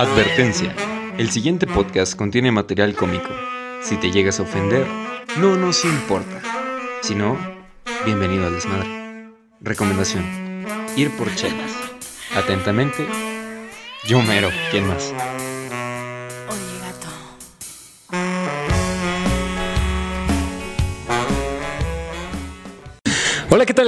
[0.00, 0.74] Advertencia.
[1.18, 3.28] El siguiente podcast contiene material cómico.
[3.82, 4.86] Si te llegas a ofender,
[5.36, 6.40] no nos importa.
[7.02, 7.36] Si no,
[8.06, 8.88] bienvenido al desmadre.
[9.60, 10.24] Recomendación.
[10.96, 11.72] Ir por chelas.
[12.34, 13.06] Atentamente,
[14.06, 14.48] yo mero.
[14.70, 15.12] ¿Quién más?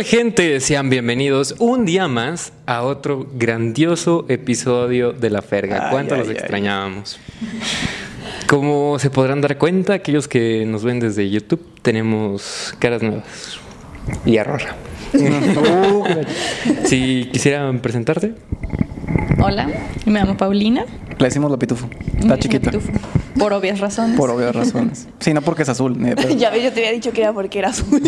[0.03, 0.61] Tal gente?
[0.61, 5.91] Sean bienvenidos un día más a otro grandioso episodio de La Ferga.
[5.91, 6.35] ¿Cuánto ay, los ay.
[6.35, 7.21] extrañábamos?
[8.49, 13.61] Como se podrán dar cuenta, aquellos que nos ven desde YouTube, tenemos caras nuevas
[14.25, 14.77] y arroja.
[15.13, 16.05] Uh,
[16.85, 18.33] si quisieran presentarte,
[19.45, 19.69] Hola,
[20.07, 20.85] me llamo Paulina.
[21.19, 21.89] Le decimos la pitufo.
[22.19, 22.71] Está chiquita.
[22.71, 22.93] Pitufo,
[23.39, 24.17] Por obvias razones.
[24.17, 25.09] Por obvias razones.
[25.21, 25.99] Sí, no porque es azul.
[26.01, 26.35] ni de pedo.
[26.37, 28.01] Ya ves, yo te había dicho que era porque era azul.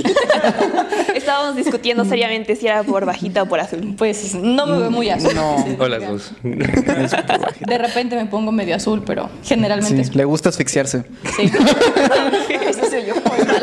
[1.15, 3.95] Estábamos discutiendo seriamente si era por bajita o por azul.
[3.99, 5.35] Pues no me veo muy azul.
[5.35, 5.57] No.
[5.79, 6.33] O las dos.
[6.43, 11.05] De repente me pongo medio azul, pero generalmente Sí, le gusta asfixiarse.
[11.37, 11.43] sí.
[12.69, 13.63] Eso se oyó muy mal.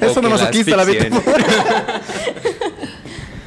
[0.00, 1.10] Es O una que la asfixien.
[1.12, 1.30] pitufo.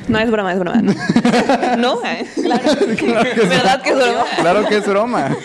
[0.07, 0.81] No, es broma, es broma.
[1.77, 1.99] ¿No?
[2.01, 4.23] ¿Verdad que es broma?
[4.39, 5.35] Claro que es broma.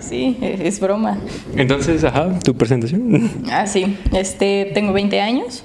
[0.00, 1.18] Sí, es es broma.
[1.56, 3.30] Entonces, ajá, tu presentación.
[3.50, 3.98] Ah, sí.
[4.12, 5.64] Este, tengo 20 años.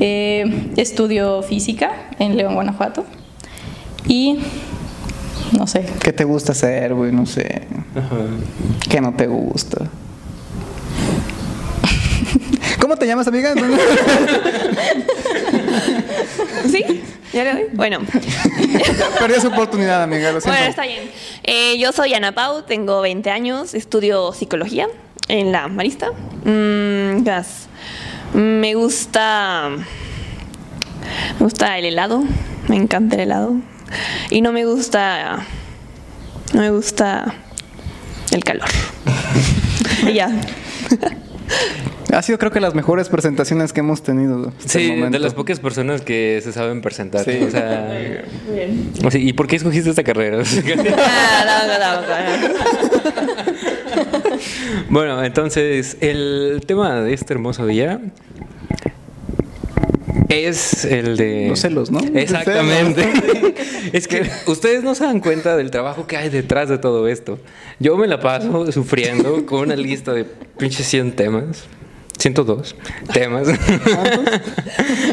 [0.00, 3.04] Eh, estudio física en León, Guanajuato.
[4.06, 4.38] Y
[5.52, 5.86] no sé.
[6.02, 7.12] ¿Qué te gusta hacer, güey?
[7.12, 7.62] No sé.
[8.88, 9.78] ¿Qué no te gusta?
[12.80, 13.54] ¿Cómo te llamas, amiga?
[16.70, 17.02] ¿Sí?
[17.34, 17.64] ¿Ya le doy?
[17.72, 17.98] Bueno.
[19.18, 20.30] Perdí su oportunidad, amiga.
[20.30, 20.56] Lo siento.
[20.56, 21.10] Bueno, está bien.
[21.42, 24.86] Eh, yo soy Ana Pau, tengo 20 años, estudio psicología
[25.26, 26.12] en la Marista.
[26.44, 27.66] Mm, ¿qué más?
[28.34, 29.68] Me gusta.
[31.38, 32.22] Me gusta el helado,
[32.68, 33.56] me encanta el helado.
[34.30, 35.44] Y no me gusta.
[36.52, 37.34] No me gusta
[38.30, 38.68] el calor.
[40.06, 40.30] y ya.
[42.14, 44.48] Ha sido creo que las mejores presentaciones que hemos tenido.
[44.48, 47.24] hasta Sí, el de las pocas personas que se saben presentar.
[47.24, 47.40] Sí.
[47.46, 48.22] O sea,
[49.04, 50.42] o sea, ¿y por qué escogiste esta carrera?
[50.96, 52.00] Ah, no, no, no,
[54.30, 54.38] no.
[54.90, 58.00] bueno, entonces, el tema de este hermoso día
[60.28, 61.48] es el de...
[61.48, 62.00] Los celos, ¿no?
[62.00, 63.06] Exactamente.
[63.92, 67.38] es que ustedes no se dan cuenta del trabajo que hay detrás de todo esto.
[67.78, 71.64] Yo me la paso sufriendo con una lista de pinches 100 temas.
[72.18, 72.76] 102
[73.12, 73.48] temas.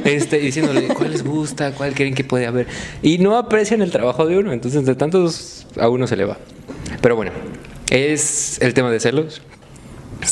[0.05, 2.67] este, diciéndole cuál les gusta, cuál creen que puede haber.
[3.01, 4.51] Y no aprecian el trabajo de uno.
[4.53, 6.37] Entonces, de tantos, a uno se le va.
[7.01, 7.31] Pero bueno,
[7.89, 9.41] es el tema de celos.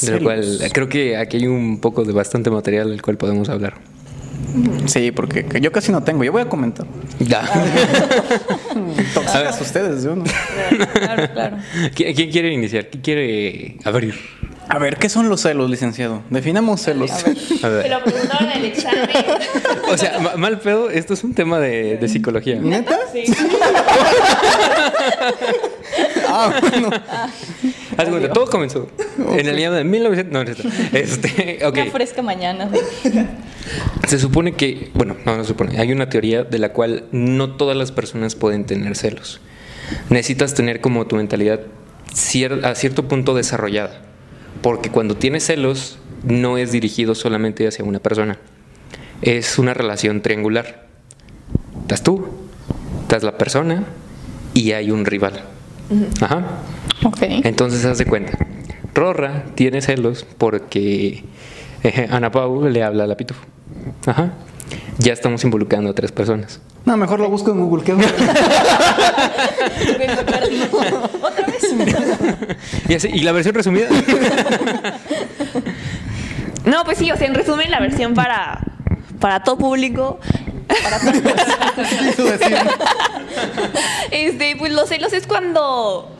[0.01, 3.49] De lo cual creo que aquí hay un poco de bastante material del cual podemos
[3.49, 3.73] hablar.
[4.85, 6.23] Sí, porque que yo casi no tengo.
[6.23, 6.85] Yo voy a comentar.
[9.13, 10.23] Tóxicas ustedes, yo no.
[10.93, 11.57] Claro, claro.
[11.95, 12.87] ¿Qui- ¿Quién quiere iniciar?
[12.89, 14.15] ¿Quién quiere abrir?
[14.69, 16.21] A ver, ¿qué son los celos, licenciado?
[16.29, 17.09] Definamos celos.
[17.63, 17.83] A ver.
[17.83, 19.09] Te lo preguntaron en el examen.
[19.91, 22.59] O sea, ma- mal pedo, esto es un tema de, de psicología.
[22.61, 22.97] ¿Neta?
[23.11, 23.23] Sí.
[26.31, 26.89] Ah, bueno.
[27.95, 28.87] Cuenta, todo comenzó
[29.35, 30.31] en el año de 1900.
[30.31, 30.97] No, no, no.
[30.97, 31.73] Este, ok.
[31.73, 32.69] Una fresca mañana.
[34.07, 35.79] Se supone que, bueno, no, no se supone.
[35.79, 39.41] Hay una teoría de la cual no todas las personas pueden tener celos.
[40.09, 41.61] Necesitas tener como tu mentalidad
[42.13, 43.99] cier- a cierto punto desarrollada.
[44.61, 48.37] Porque cuando tienes celos, no es dirigido solamente hacia una persona.
[49.21, 50.87] Es una relación triangular.
[51.81, 52.27] Estás tú,
[53.01, 53.85] estás la persona
[54.53, 55.43] y hay un rival.
[56.21, 56.45] Ajá.
[57.03, 57.17] Ok.
[57.21, 58.37] Entonces, haz de cuenta.
[58.93, 61.23] Rorra tiene celos porque
[61.83, 63.45] eh, Ana Pau le habla a la pitufo.
[64.05, 64.33] Ajá.
[64.97, 66.61] Ya estamos involucrando a tres personas.
[66.85, 67.83] No, mejor lo busco en Google.
[67.83, 67.93] ¿qué?
[71.21, 71.63] Otra vez.
[72.87, 73.87] Y, así- y la versión resumida.
[76.65, 78.59] No, pues sí, o sea, en resumen, la versión para,
[79.19, 80.19] para todo público.
[80.83, 80.99] Para.
[84.11, 86.11] Este, pues los celos es cuando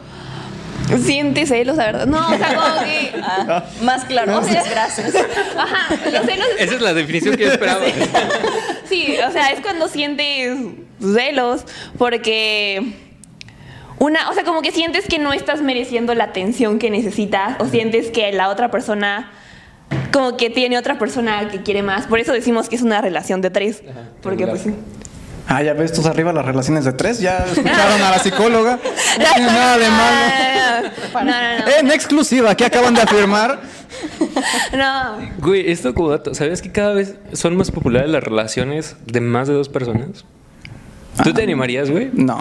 [1.03, 2.05] sientes celos, la verdad.
[2.05, 3.11] No, o sea, como que.
[3.21, 4.39] Ah, más claro.
[4.41, 5.13] Muchas gracias.
[5.57, 7.81] Ajá, los celos es Esa es la definición que yo esperaba.
[7.85, 7.91] Sí,
[8.91, 10.57] o sea, es cuando sientes
[10.99, 11.65] celos,
[11.97, 12.93] porque
[13.99, 17.65] una, o sea, como que sientes que no estás mereciendo la atención que necesitas, o
[17.67, 19.31] sientes que la otra persona
[20.11, 22.07] como que tiene otra persona que quiere más.
[22.07, 23.83] Por eso decimos que es una relación de tres.
[24.21, 24.73] porque pues sí.
[25.51, 27.19] Ah, ya ves, tus arriba las relaciones de tres.
[27.19, 28.79] Ya escucharon a la psicóloga.
[29.19, 30.89] No tiene nada de malo.
[31.13, 31.67] No, no, no.
[31.79, 33.59] En exclusiva, que acaban de afirmar.
[34.77, 35.17] No.
[35.39, 39.47] Güey, esto como dato, ¿sabías que cada vez son más populares las relaciones de más
[39.47, 40.23] de dos personas?
[41.23, 42.11] ¿Tú te animarías, güey?
[42.13, 42.39] No.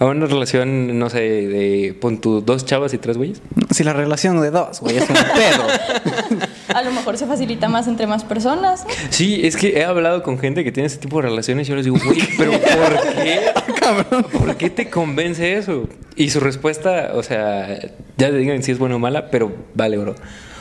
[0.00, 3.42] A una relación, no sé, de pon tu dos chavas y tres güeyes.
[3.70, 6.46] Si la relación de dos, güey, es un pedo.
[6.74, 8.84] A lo mejor se facilita más entre más personas.
[8.84, 8.90] ¿no?
[9.10, 11.76] Sí, es que he hablado con gente que tiene ese tipo de relaciones y yo
[11.76, 12.60] les digo, güey, pero ¿por
[13.22, 13.40] qué?
[13.80, 14.26] Cabrón.
[14.30, 15.88] ¿Por qué te convence eso?
[16.14, 17.80] Y su respuesta, o sea,
[18.16, 20.14] ya te digan si es buena o mala, pero vale, bro.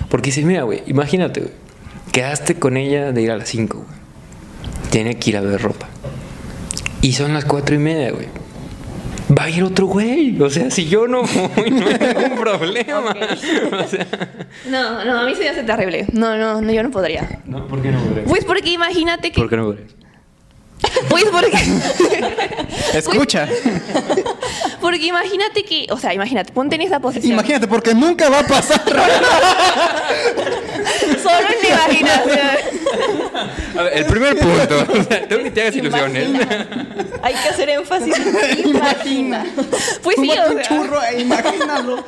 [0.10, 1.54] Porque dice, mira, güey, imagínate, güey,
[2.12, 3.90] quedaste con ella de ir a las 5, güey.
[4.90, 5.90] Tiene que ir a ver ropa.
[7.02, 8.28] Y son las cuatro y media, güey.
[9.38, 10.42] Va a ir otro güey.
[10.42, 13.16] O sea, si yo no voy, no hay ningún problema.
[13.72, 14.08] O sea,
[14.66, 16.08] No, no, a mí se me hace terrible.
[16.12, 17.42] No, no, no, yo no podría.
[17.46, 18.28] no, ¿por qué no podrías?
[18.28, 19.40] Pues porque imagínate que.
[19.40, 19.92] ¿Por qué no podrías?
[21.10, 21.58] Pues porque.
[22.98, 23.48] Escucha.
[24.82, 25.88] porque imagínate que.
[25.92, 27.34] O sea, imagínate, ponte en esa posición.
[27.34, 28.82] Imagínate, porque nunca va a pasar.
[31.22, 32.58] Solo en la imaginación.
[33.78, 34.86] A ver, el primer punto.
[35.00, 36.28] O sea, tú ni te hagas ilusiones.
[37.22, 38.16] Hay que hacer énfasis.
[38.66, 39.46] Imagina.
[40.04, 42.04] Pues sí, o un sea, churro e imagínalo.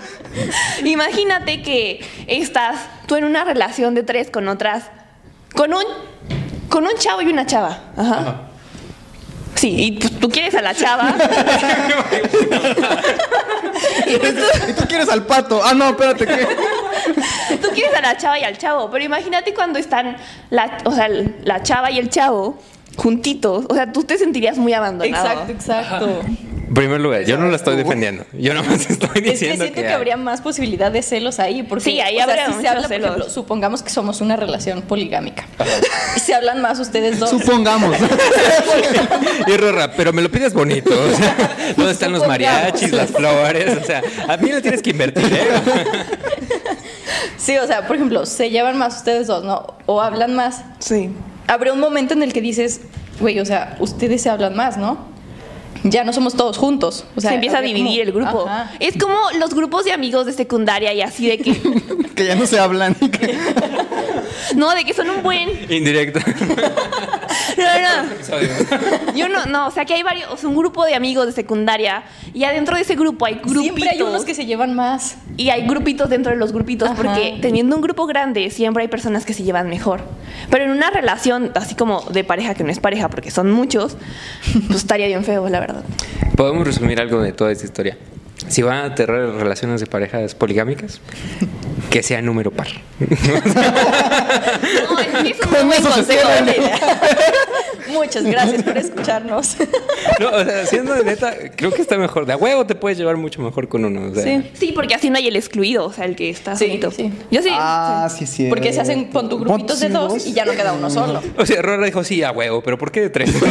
[0.83, 2.75] imagínate que estás
[3.05, 4.85] tú en una relación de tres con otras.
[5.55, 5.83] Con un.
[6.69, 7.79] Con un chavo y una chava.
[7.97, 8.48] Ajá.
[9.59, 11.13] Sí, y pues, tú quieres a la chava.
[14.07, 14.27] y tú,
[14.69, 15.61] Y tú quieres al pato.
[15.61, 16.47] Ah, no, espérate, ¿qué?
[17.61, 18.89] tú quieres a la chava y al chavo.
[18.89, 20.15] Pero imagínate cuando están
[20.49, 22.57] la, o sea, la chava y el chavo
[22.95, 23.65] juntitos.
[23.67, 25.27] O sea, tú te sentirías muy abandonado.
[25.29, 26.21] Exacto, exacto.
[26.69, 28.25] En primer lugar, yo no la estoy defendiendo.
[28.31, 31.63] Yo nada más estoy Es que diciendo siento que, habría más posibilidad de celos ahí.
[31.63, 32.91] Porque, Sí, ahí o sea, se por celos.
[32.91, 35.47] ejemplo, supongamos que somos una relación poligámica.
[36.15, 37.31] Y se hablan más ustedes dos.
[37.31, 37.97] Supongamos.
[39.47, 40.91] Y Rorra, pero me lo pides bonito.
[40.91, 43.77] O sea, ¿dónde están los mariachis, las flores?
[43.81, 45.47] O sea, a mí le tienes que invertir, ¿eh?
[47.37, 49.65] Sí, o sea, por ejemplo, se llevan más ustedes dos, ¿no?
[49.87, 50.61] O hablan más.
[50.79, 51.09] Sí.
[51.47, 52.81] Habrá un momento en el que dices,
[53.19, 55.09] güey, o sea, ustedes se hablan más, ¿no?
[55.83, 57.05] Ya no somos todos juntos.
[57.15, 58.49] O sea, se empieza a dividir como- el grupo.
[58.49, 58.71] Ajá.
[58.79, 61.55] Es como los grupos de amigos de secundaria y así de que.
[62.15, 62.95] que ya no se hablan.
[64.55, 65.49] no, de que son un buen.
[65.69, 66.19] Indirecto.
[67.57, 69.15] No, no.
[69.15, 72.43] Yo no, no, o sea que hay varios, un grupo de amigos de secundaria y
[72.43, 73.61] adentro de ese grupo hay grupitos.
[73.63, 75.17] Siempre hay unos que se llevan más.
[75.37, 76.97] Y hay grupitos dentro de los grupitos, Ajá.
[77.01, 80.01] porque teniendo un grupo grande siempre hay personas que se llevan mejor.
[80.49, 83.97] Pero en una relación así como de pareja que no es pareja, porque son muchos,
[84.67, 85.83] pues estaría bien feo, la verdad.
[86.35, 87.97] Podemos resumir algo de toda esta historia.
[88.47, 91.01] Si van a tener relaciones de parejas poligámicas,
[91.89, 92.67] que sea número par.
[92.99, 93.07] No,
[94.99, 96.29] es que es un buen consejo.
[97.91, 99.57] Muchas gracias por escucharnos.
[100.19, 102.25] No, o sea, siendo de neta, creo que está mejor.
[102.27, 104.11] De a huevo te puedes llevar mucho mejor con uno.
[104.11, 104.23] o sea.
[104.23, 104.49] Sí.
[104.53, 106.91] Sí, porque así no hay el excluido, o sea, el que está Sí, solito.
[106.91, 107.11] sí.
[107.31, 107.49] Yo sí.
[107.51, 108.47] Ah, sí, sí.
[108.47, 111.21] Porque se hacen con tu grupitos de dos y ya no queda uno solo.
[111.37, 113.33] O sea, Rora dijo, sí, a huevo, pero ¿por qué de tres?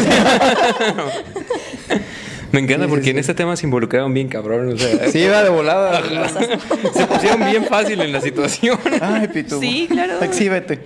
[2.52, 4.72] Me encanta porque en este tema se involucraron bien cabrón.
[4.72, 6.00] O sea, Sí, va de volada.
[6.94, 8.78] se pusieron bien fácil en la situación.
[9.00, 9.60] Ay, Pitu.
[9.60, 10.20] Sí, claro.
[10.22, 10.80] Exhíbete.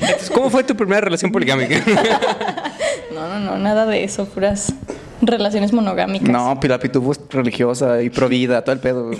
[0.00, 1.82] Entonces, ¿cómo fue tu primera relación poligámica?
[3.12, 4.74] No, no, no, nada de eso, puras
[5.22, 6.28] relaciones monogámicas.
[6.28, 9.10] No, Pila Pitu es religiosa y provida, todo el pedo.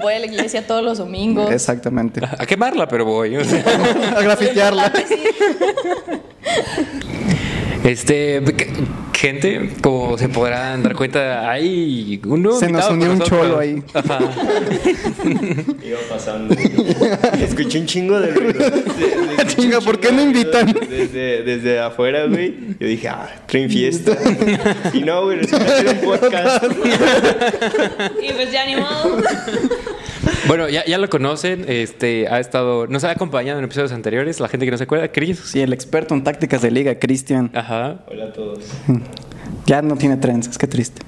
[0.00, 1.52] Voy a la iglesia todos los domingos.
[1.52, 2.20] Exactamente.
[2.24, 3.36] A quemarla, pero voy.
[3.36, 3.62] o sea.
[4.16, 4.92] A grafitearla.
[7.84, 8.42] Este,
[9.16, 13.40] gente, como se podrán dar cuenta, hay un nuevo Se nos unió un nosotros.
[13.42, 13.82] cholo ahí.
[13.94, 14.18] Ajá.
[15.84, 16.54] Iba pasando.
[17.40, 18.52] Escuché un chingo de ruido.
[18.58, 20.72] De- de- escuché Chinga, ¿por qué no invitan?
[20.88, 22.54] Desde, desde afuera, güey.
[22.78, 24.16] Yo dije, ah, traen fiesta.
[24.92, 26.64] Y no, güey, resulta que era un podcast.
[28.22, 29.22] Y pues ya ni modo.
[30.46, 34.48] Bueno, ya, ya lo conocen, este, ha estado, nos ha acompañado en episodios anteriores, la
[34.48, 35.38] gente que no se acuerda, Chris.
[35.44, 37.50] Sí, el experto en tácticas de liga, Cristian.
[37.54, 38.00] Ajá.
[38.08, 38.60] Hola a todos.
[39.64, 41.02] Ya no tiene trenzas, qué triste.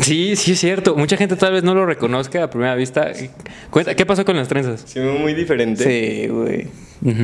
[0.00, 0.96] Sí, sí es cierto.
[0.96, 3.12] Mucha gente tal vez no lo reconozca a primera vista.
[3.70, 4.82] Cuenta, ¿qué pasó con las trenzas?
[4.86, 5.84] Se ve muy diferente.
[5.84, 6.66] Sí, güey.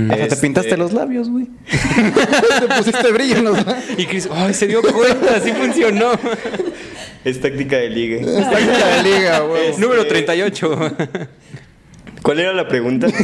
[0.04, 1.46] Hasta te Este- pintaste los labios, güey.
[2.60, 3.84] te pusiste brillo en los labios.
[3.98, 6.12] Y Chris, ay, se dio cuenta, sí funcionó.
[7.28, 8.18] Es táctica de liga.
[8.24, 9.76] Táctica de liga, güey.
[9.78, 10.78] Número 38.
[12.22, 13.06] ¿Cuál era la pregunta?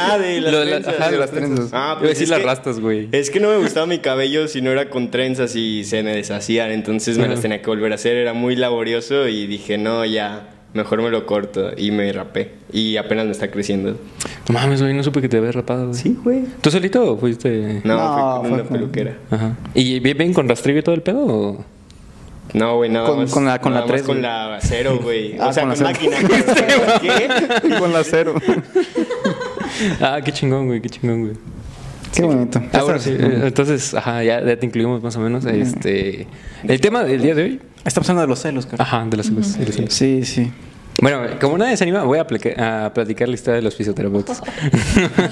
[0.00, 0.94] Ah, de las Lo de la- trenzas.
[1.00, 1.70] ajá, de las trenzas.
[1.72, 3.08] Ah, Iba a decir es las que- rastas, güey.
[3.12, 6.14] Es que no me gustaba mi cabello si no era con trenzas y se me
[6.14, 6.70] deshacían.
[6.70, 8.16] Entonces me las tenía que volver a hacer.
[8.16, 11.70] Era muy laborioso y dije, no, ya, mejor me lo corto.
[11.76, 12.52] Y me rapé.
[12.72, 13.98] Y apenas me está creciendo.
[14.48, 15.88] No mames, güey, no supe que te habías rapado.
[15.90, 16.14] güey.
[16.24, 16.40] güey.
[16.60, 17.80] ¿Tú solito o fuiste?
[17.84, 19.16] No, No, fue con fue una con- peluquera.
[19.30, 19.56] Ajá.
[19.74, 21.24] ¿Y bien, bien con rastrillo y todo el pedo?
[21.26, 21.64] o?
[22.54, 23.30] No, güey, nada Con- más.
[23.30, 25.36] con la- con la nada más tres, con la cero, güey.
[25.40, 26.16] Ah, o sea, con con, la máquina.
[27.00, 27.78] ¿Qué?
[27.78, 28.34] Con la cero.
[30.00, 31.34] Ah, qué chingón, güey, qué chingón, güey.
[32.12, 32.60] Qué bonito.
[32.72, 33.10] Ah, bueno, sí.
[33.10, 35.44] eh, Entonces, ajá, ya, ya te incluimos más o menos.
[35.44, 36.26] Este,
[36.66, 37.60] el tema del día de hoy.
[37.84, 38.82] Está pasando de los celos, cara.
[38.82, 39.56] Ajá, de los celos.
[39.88, 40.50] Sí, sí.
[41.00, 44.40] Bueno, como nadie se anima, voy a, platicar la historia de los fisioterapeutas.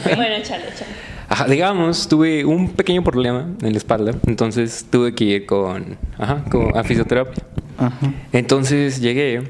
[0.04, 1.15] Bueno, échale, échale.
[1.28, 6.44] Ajá, digamos, tuve un pequeño problema en la espalda, entonces tuve que ir con, ajá,
[6.50, 7.42] con- a fisioterapia.
[7.78, 8.12] Ajá.
[8.32, 9.42] Entonces llegué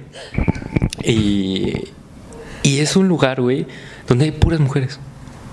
[1.04, 1.74] y,
[2.62, 3.66] y es un lugar, güey,
[4.08, 4.98] donde hay puras mujeres.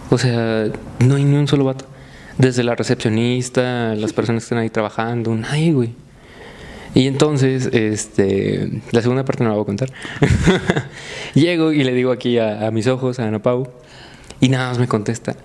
[0.10, 0.68] O sea,
[1.00, 1.86] no hay ni un solo vato.
[2.38, 5.89] Desde la recepcionista, las personas que están ahí trabajando, nadie, güey.
[6.96, 9.92] Y entonces, este, la segunda parte no la voy a contar.
[11.34, 13.68] Llego y le digo aquí a, a mis ojos, a Ana Pau,
[14.39, 15.36] y nada más me contesta.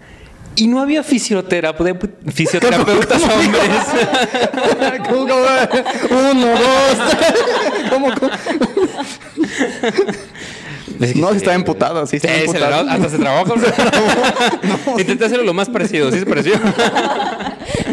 [0.58, 3.70] Y no había fisioterapeuta, fisioterapeutas hombres.
[5.08, 6.20] ¿Cómo, cómo?
[6.32, 6.98] Uno, dos.
[7.90, 8.32] ¿Cómo, cómo?
[11.00, 13.54] Es que- No, sí estaba emputado, sí estaba Sí, se hasta se trabajó.
[14.98, 16.54] Intenté hacerlo lo más parecido, ¿sí se pareció?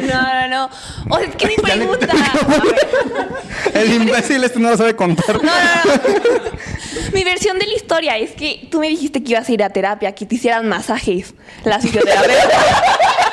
[0.06, 0.70] No, no, no.
[1.10, 2.08] O sea, es que mi pregunta.
[3.74, 5.44] El imbécil este no lo sabe contar.
[5.44, 6.56] No, no, no.
[7.14, 9.70] Mi versión de la historia es que tú me dijiste que ibas a ir a
[9.70, 11.34] terapia, que te hicieran masajes,
[11.64, 12.36] la fisioterapeuta.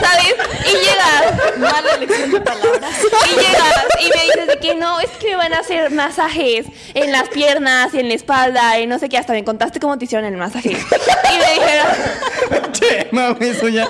[0.00, 0.34] ¿Sabes?
[0.66, 1.58] Y llegas.
[1.58, 2.94] Mala elección de palabras.
[3.26, 6.66] Y llegas y me dices de que no, es que me van a hacer masajes
[6.94, 9.18] en las piernas, en la espalda, y no sé qué.
[9.18, 10.70] Hasta me contaste cómo te hicieron el masaje.
[10.70, 12.72] Y me dijeron.
[12.72, 13.88] Che, no, eso ya.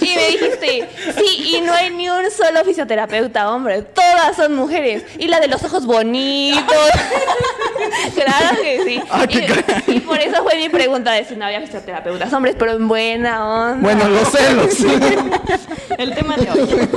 [0.00, 5.04] Y me dijiste, sí, y no hay ni un solo fisioterapeuta hombre, todas son mujeres.
[5.18, 6.64] Y la de los ojos bonitos.
[8.14, 9.02] claro que sí.
[9.10, 9.46] Ah, qué
[9.86, 12.88] y, y por eso fue mi pregunta de si no había fisioterapeutas hombres, pero en
[12.88, 13.78] buena onda.
[13.80, 14.83] Bueno, los celos.
[15.98, 16.88] El tema de hoy.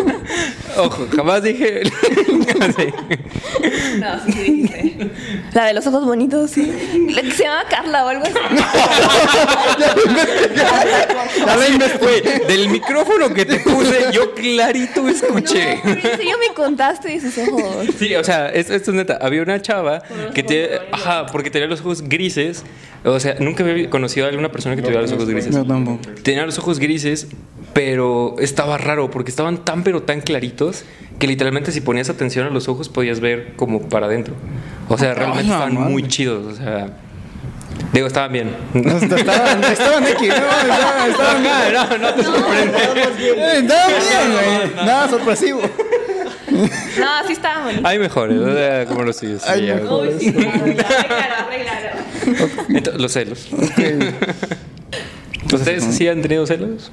[0.77, 1.83] Ojo, jamás dije.
[3.97, 5.09] No, sí, dijiste.
[5.53, 6.71] La de los ojos bonitos, sí.
[7.09, 8.33] La que se llama Carla o algo así.
[11.45, 12.21] Ya la investigué.
[12.21, 15.81] Güey, del micrófono que te puse, yo clarito escuché.
[15.83, 17.87] No, en serio me contaste de sus ojos.
[17.97, 19.17] Sí, o sea, esto, esto es neta.
[19.21, 20.03] Había una chava
[20.33, 20.79] que tiene.
[20.91, 22.63] Ajá, porque tenía los ojos grises.
[23.03, 25.55] O sea, nunca había conocido a alguna persona que tuviera los ojos grises.
[25.55, 25.99] No, tampoco.
[26.23, 27.27] Tenía los ojos grises,
[27.77, 30.83] pero estaba raro porque estaban tan pero tan claritos
[31.19, 34.33] que literalmente si ponías atención a los ojos podías ver como para adentro.
[34.89, 35.89] O sea, realmente Ay, la estaban madre.
[35.91, 36.53] muy chidos.
[36.53, 36.87] O sea,
[37.93, 38.49] digo, estaban bien.
[38.73, 42.77] Estaban, estaban X, no, estaban, estaban No, no, no te sorprende.
[42.79, 44.31] Eh, Estaban bien,
[44.73, 44.85] güey.
[44.85, 45.61] Nada sorpresivo.
[46.49, 47.85] No, sí estaba bonito.
[47.87, 49.41] Hay mejores, o sea, como los tuyos.
[49.43, 50.15] sí, Hay mejores.
[50.15, 50.33] Uy, sí,
[52.97, 53.47] los celos.
[55.53, 56.91] ¿Ustedes sí han tenido celos?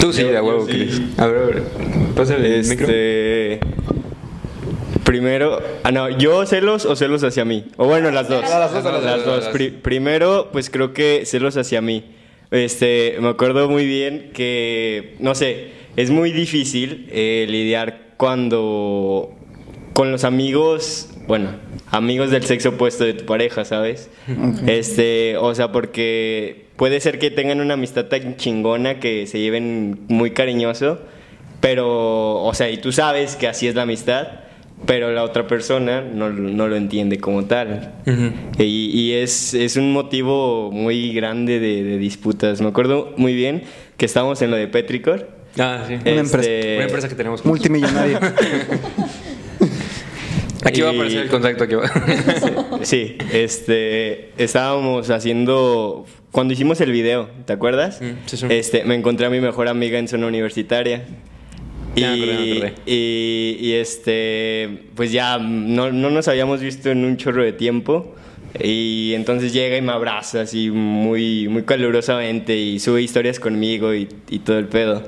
[0.00, 0.66] Tú sí, Yo- de huevo.
[0.66, 1.00] Chris.
[1.18, 1.62] A ver, a ver.
[2.14, 2.86] Pásale el micro.
[2.88, 3.60] Este.
[5.04, 7.64] Primero, ah, no, yo celos o celos hacia mí.
[7.76, 8.42] O bueno, las dos.
[8.42, 12.04] Las dos, las dos, Pri- primero, pues creo que celos hacia mí.
[12.50, 19.32] Este, me acuerdo muy bien que, no sé, es muy difícil eh, lidiar cuando
[19.94, 21.50] con los amigos, bueno,
[21.90, 24.10] amigos del sexo opuesto de tu pareja, ¿sabes?
[24.66, 30.00] Este, o sea, porque puede ser que tengan una amistad tan chingona que se lleven
[30.08, 30.98] muy cariñoso,
[31.60, 34.28] pero, o sea, y tú sabes que así es la amistad,
[34.86, 37.92] pero la otra persona no, no lo entiende como tal.
[38.58, 42.62] Y, y es, es un motivo muy grande de, de disputas.
[42.62, 43.64] Me acuerdo muy bien
[43.98, 45.28] que estábamos en lo de Petricor.
[45.58, 45.96] Ah, sí.
[46.00, 46.50] Una empresa.
[46.76, 47.42] Una empresa que tenemos.
[47.42, 47.60] juntos.
[50.64, 51.64] Aquí va a aparecer el contacto.
[51.64, 51.90] Aquí va.
[52.82, 58.00] Sí, este, estábamos haciendo, cuando hicimos el video, ¿te acuerdas?
[58.00, 58.46] Mm, sí, sí.
[58.48, 61.04] Este, me encontré a mi mejor amiga en zona universitaria.
[61.94, 62.74] Y, acordé.
[62.86, 68.14] y, y, este, pues ya no, no nos habíamos visto en un chorro de tiempo.
[68.58, 74.08] Y entonces llega y me abraza así muy, muy calurosamente y sube historias conmigo y,
[74.28, 75.04] y todo el pedo.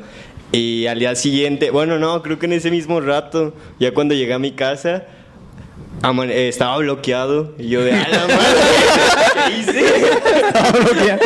[0.52, 4.34] Y al día siguiente, bueno, no, creo que en ese mismo rato, ya cuando llegué
[4.34, 5.06] a mi casa,
[6.30, 7.54] eh, estaba bloqueado.
[7.58, 8.60] Y yo de, a la madre,
[9.46, 9.84] ¿qué hice?
[10.98, 11.18] Que ya-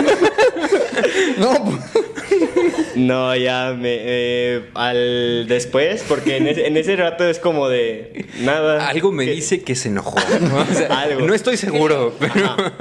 [1.38, 3.96] No, pues, No, ya me.
[4.00, 8.26] eh, al después, porque en ese, en ese rato es como de.
[8.40, 8.88] Nada.
[8.88, 10.16] Algo me que- dice que se enojó.
[10.40, 10.56] ¿no?
[10.58, 11.26] O sea, Algo.
[11.26, 12.32] no estoy seguro, pero.
[12.46, 12.74] Ajá.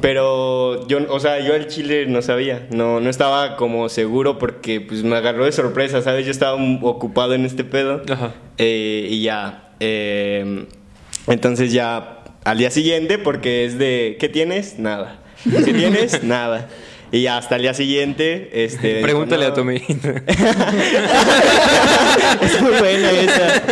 [0.00, 4.80] Pero yo, o sea, yo al chile no sabía, no, no estaba como seguro porque
[4.80, 6.24] pues me agarró de sorpresa, ¿sabes?
[6.24, 8.32] Yo estaba ocupado en este pedo Ajá.
[8.56, 10.64] Eh, y ya, eh,
[11.32, 14.78] entonces ya al día siguiente porque es de, ¿qué tienes?
[14.78, 15.18] Nada.
[15.44, 16.22] ¿Qué tienes?
[16.24, 16.68] Nada.
[17.12, 18.88] Y hasta el día siguiente, este...
[18.94, 19.54] dijo, Pregúntale a "No".
[19.54, 20.22] tu amiguita.
[22.40, 23.62] Es muy buena esa.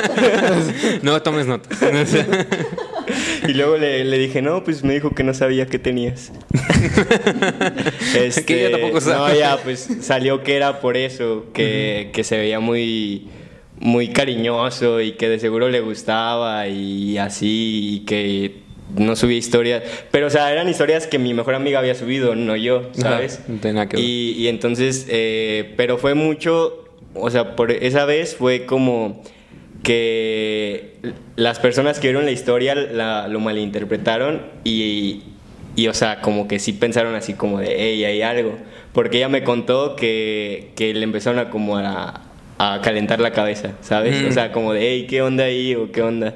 [1.03, 1.79] no tomes notas.
[3.47, 6.33] Y luego le, le dije, no, pues me dijo que no sabía qué tenías.
[8.17, 9.35] Este, Que ella tampoco sabe.
[9.35, 13.29] No, ya, pues salió que era por eso, que, que se veía muy,
[13.81, 18.57] muy cariñoso y que de seguro le gustaba y así, y que
[18.97, 19.83] no subía historias.
[20.11, 23.41] Pero, o sea, eran historias que mi mejor amiga había subido, no yo, ¿sabes?
[23.49, 24.05] No nada que ver.
[24.05, 29.23] Y, y entonces, eh, pero fue mucho, o sea, por esa vez fue como
[29.83, 30.95] que
[31.37, 35.23] las personas que vieron la historia la- lo malinterpretaron y,
[35.77, 38.57] y, o sea, como que sí pensaron así como de, hey, hay algo.
[38.93, 42.23] Porque ella me contó que, que le empezaron a como a,
[42.59, 44.23] a calentar la cabeza, ¿sabes?
[44.23, 44.29] Mm.
[44.29, 45.75] O sea, como de, hey, ¿qué onda ahí?
[45.75, 46.35] o qué onda.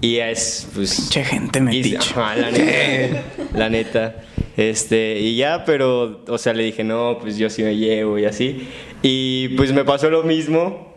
[0.00, 0.94] Y es, pues...
[1.00, 1.96] Pinche gente y- metiche.
[1.98, 3.22] ajá, la neta.
[3.54, 4.16] la neta.
[4.56, 8.24] Este, y ya, pero, o sea, le dije, no, pues yo sí me llevo y
[8.24, 8.68] así.
[9.02, 10.94] Y pues me pasó lo mismo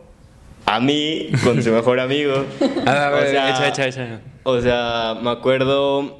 [0.66, 2.46] a mí con su mejor amigo.
[2.86, 4.20] A ver, O sea, echa, echa, echa.
[4.44, 6.20] O sea, me acuerdo,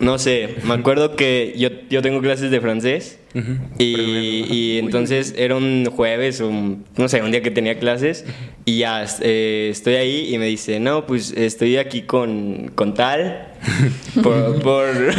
[0.00, 3.58] no sé, me acuerdo que yo, yo tengo clases de francés Ujú.
[3.78, 8.24] y, y entonces era un jueves o un- no sé, un día que tenía clases
[8.64, 13.46] y ya eh, estoy ahí y me dice, no, pues estoy aquí con, con tal.
[14.22, 14.86] Por, por,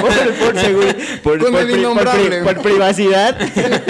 [0.00, 0.86] por, por, seguro-
[1.22, 2.42] por- por pri- por pri- innombrable.
[2.42, 3.38] por privacidad.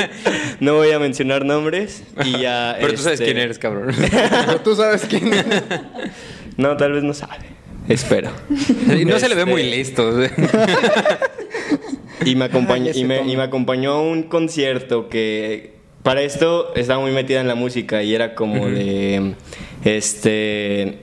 [0.61, 2.77] no voy a mencionar nombres y ya.
[2.79, 3.95] Pero tú sabes este, quién eres, cabrón.
[4.47, 5.45] Pero tú sabes quién es.
[6.59, 7.47] No, tal vez no sabe.
[7.89, 8.31] Espero.
[8.95, 10.13] Y no se le ve Este, muy listo.
[12.25, 17.01] Y me acompañó, y me, y me acompañó a un concierto que para esto estaba
[17.01, 19.35] muy metida en la música y era como de
[19.85, 20.99] este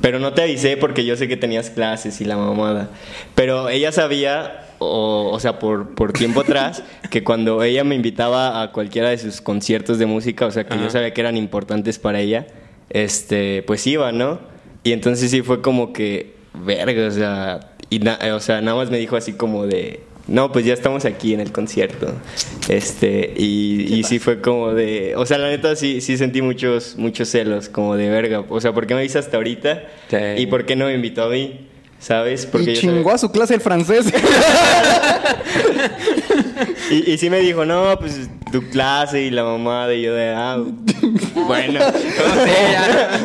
[0.00, 2.90] pero no te avisé porque yo sé que tenías clases y la mamada.
[3.34, 8.62] Pero ella sabía o, o sea, por, por tiempo atrás, que cuando ella me invitaba
[8.62, 10.82] a cualquiera de sus conciertos de música, o sea, que Ajá.
[10.84, 12.46] yo sabía que eran importantes para ella,
[12.90, 14.38] este, pues iba, ¿no?
[14.84, 17.60] Y entonces sí fue como que, verga, o sea,
[17.90, 21.04] y na- o sea, nada más me dijo así como de, no, pues ya estamos
[21.04, 22.12] aquí en el concierto.
[22.68, 26.96] Este, y, y sí fue como de, o sea, la neta sí, sí sentí muchos,
[26.96, 29.82] muchos celos, como de verga, o sea, ¿por qué me avisas hasta ahorita?
[30.10, 30.16] Sí.
[30.38, 31.68] ¿Y por qué no me invitó a mí?
[31.98, 32.44] ¿Sabes?
[32.44, 34.06] y yo sabía- chingó a su clase el francés.
[36.90, 40.28] y, y sí me dijo, no, pues tu clase y la mamá de yo de,
[40.34, 40.58] ah,
[41.34, 41.80] bueno.
[41.92, 43.20] Sí, ya.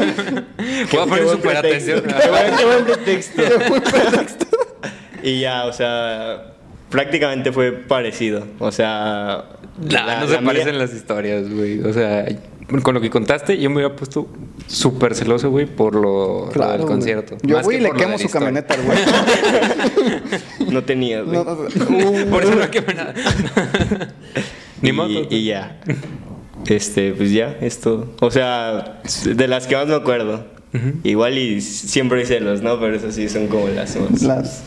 [0.92, 2.02] Voy a poner súper atención.
[2.02, 2.24] pretexto.
[2.24, 3.42] Qué buen- qué buen pretexto.
[5.24, 6.51] y ya, o sea,
[6.92, 8.46] prácticamente fue parecido.
[8.60, 9.46] O sea,
[9.84, 11.80] No, la- no se la mía- parecen las historias, güey.
[11.82, 12.26] O sea,
[12.84, 14.28] con lo que contaste, yo me hubiera puesto
[14.68, 17.36] súper celoso, güey, por lo, lo del concierto.
[17.44, 18.48] Yo Más voy y que le quemo su historia.
[18.48, 18.98] camioneta al güey.
[20.72, 21.34] No tenía, güey.
[21.38, 21.56] No, no,
[21.90, 22.26] no.
[22.30, 23.14] Por eso no quemo nada.
[24.82, 25.10] Ni y, modo.
[25.30, 25.80] y ya.
[26.68, 28.14] Este, pues ya, es todo.
[28.22, 30.46] O sea, de las que más me acuerdo.
[31.04, 32.80] Igual y siempre hay celos, ¿no?
[32.80, 34.22] Pero eso sí son como las más.
[34.22, 34.64] Las-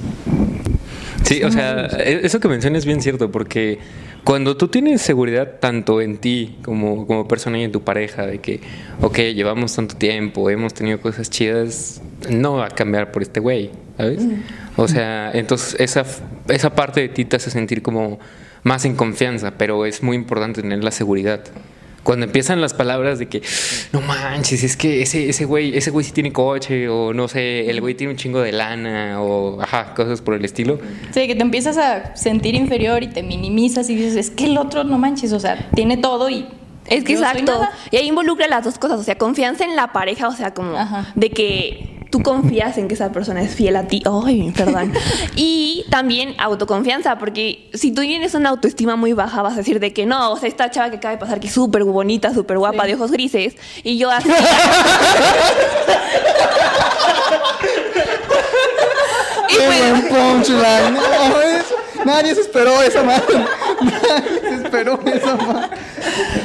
[1.25, 3.79] Sí, o sea, e- eso que mencionas es bien cierto, porque
[4.25, 8.39] cuando tú tienes seguridad tanto en ti como, como persona y en tu pareja, de
[8.39, 8.61] que,
[9.01, 13.71] ok, llevamos tanto tiempo, hemos tenido cosas chidas, no va a cambiar por este güey,
[13.97, 14.23] ¿sabes?
[14.77, 16.05] O sea, entonces esa,
[16.49, 18.19] esa parte de ti te hace sentir como
[18.63, 21.41] más en confianza, pero es muy importante tener la seguridad.
[22.05, 23.43] Cuando empiezan las palabras de que,
[23.93, 27.69] no manches, es que ese, ese güey, ese güey sí tiene coche, o no sé,
[27.69, 30.79] el güey tiene un chingo de lana, o ajá, cosas por el estilo.
[31.13, 34.59] Sí, que te empiezas a sentir inferior y te minimizas y dices, es que el
[34.59, 36.47] otro no manches, o sea, tiene todo y.
[36.87, 37.53] Es que yo soy exacto.
[37.53, 37.73] nada".
[37.91, 40.77] Y ahí involucra las dos cosas, o sea, confianza en la pareja, o sea, como
[40.77, 41.11] Ajá.
[41.15, 44.01] de que tú confías en que esa persona es fiel a ti.
[44.25, 44.93] Ay, perdón.
[45.35, 49.93] y también autoconfianza, porque si tú tienes una autoestima muy baja, vas a decir de
[49.93, 52.59] que no, o sea, esta chava que acaba de pasar que es súper bonita, súper
[52.59, 52.89] guapa, Sí.
[52.91, 54.29] de ojos grises, y yo así.
[59.49, 60.95] y ¡Qué pues, punchline!
[60.95, 61.75] No, es-
[62.05, 63.35] Nadie se esperó esa madre.
[63.81, 65.69] Nadie se esperó esa madre.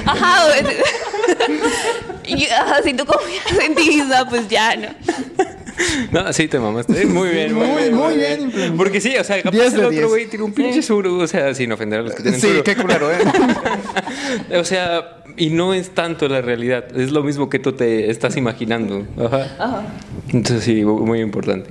[0.06, 0.46] ajá,
[2.26, 4.88] y, ajá, si tú confías en ti misma, pues ya, ¿no?
[6.12, 7.06] No, sí, te mamaste.
[7.06, 7.96] Muy bien, muy, Muy, bien.
[7.96, 8.78] muy bien.
[8.78, 10.08] Porque sí, o sea, capaz 10 el otro 10.
[10.08, 12.64] güey tiene un pinche suru, o sea, sin ofender a los que tienen Sí, suru.
[12.64, 13.18] qué culero, ¿eh?
[14.60, 18.36] O sea, y no es tanto la realidad, es lo mismo que tú te estás
[18.38, 19.06] imaginando.
[19.18, 19.48] Ajá.
[19.58, 19.84] Ajá.
[20.30, 21.70] Entonces sí, muy importante.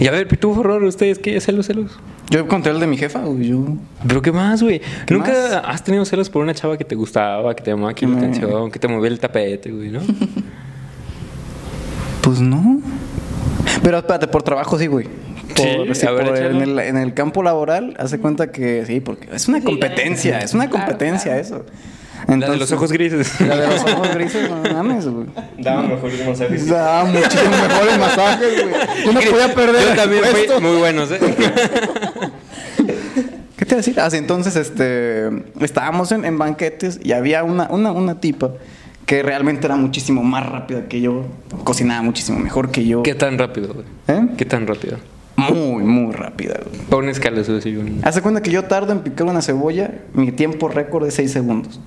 [0.00, 1.40] Y a ver, Pitufo Horror, ¿ustedes qué?
[1.40, 1.92] ¿Celos, celos?
[2.30, 3.48] Yo conté el de mi jefa, güey.
[3.48, 3.64] Yo.
[4.06, 4.80] ¿Pero qué más, güey?
[5.06, 5.52] ¿Qué ¿Nunca más?
[5.64, 8.70] has tenido celos por una chava que te gustaba, que te llamaba aquí la atención,
[8.70, 10.00] que te movía el tapete, güey, no?
[12.22, 12.80] Pues no.
[13.84, 15.06] Pero espérate, por trabajo sí, güey.
[15.06, 15.14] Por,
[15.56, 18.98] Sí, sí, a ver, por- en, el, en el campo laboral, hace cuenta que sí,
[19.00, 21.64] porque es una competencia, es una competencia eso.
[22.26, 23.40] la de los ojos grises.
[23.42, 25.26] La de los ojos grises, no mames, güey.
[25.58, 26.66] Daba mejores masajes.
[26.68, 28.74] Da muchísimo mejores masajes, güey.
[29.04, 31.18] Yo no podía perder Yo también fui muy buenos, ¿eh?
[33.56, 34.00] ¿Qué te iba a decir?
[34.00, 35.28] Así entonces, este,
[35.60, 38.50] estábamos en, en banquetes y había una, una, una tipa
[39.06, 41.24] que realmente era muchísimo más rápida que yo,
[41.64, 43.02] cocinaba muchísimo mejor que yo.
[43.02, 43.86] ¿Qué tan rápido, güey?
[44.08, 44.28] ¿Eh?
[44.36, 44.98] ¿Qué tan rápido?
[45.36, 46.80] Muy, muy rápida, güey.
[46.88, 47.76] Pon una escala, eso sí.
[47.76, 51.32] un- Hace cuenta que yo tardo en picar una cebolla, mi tiempo récord es 6
[51.32, 51.80] segundos.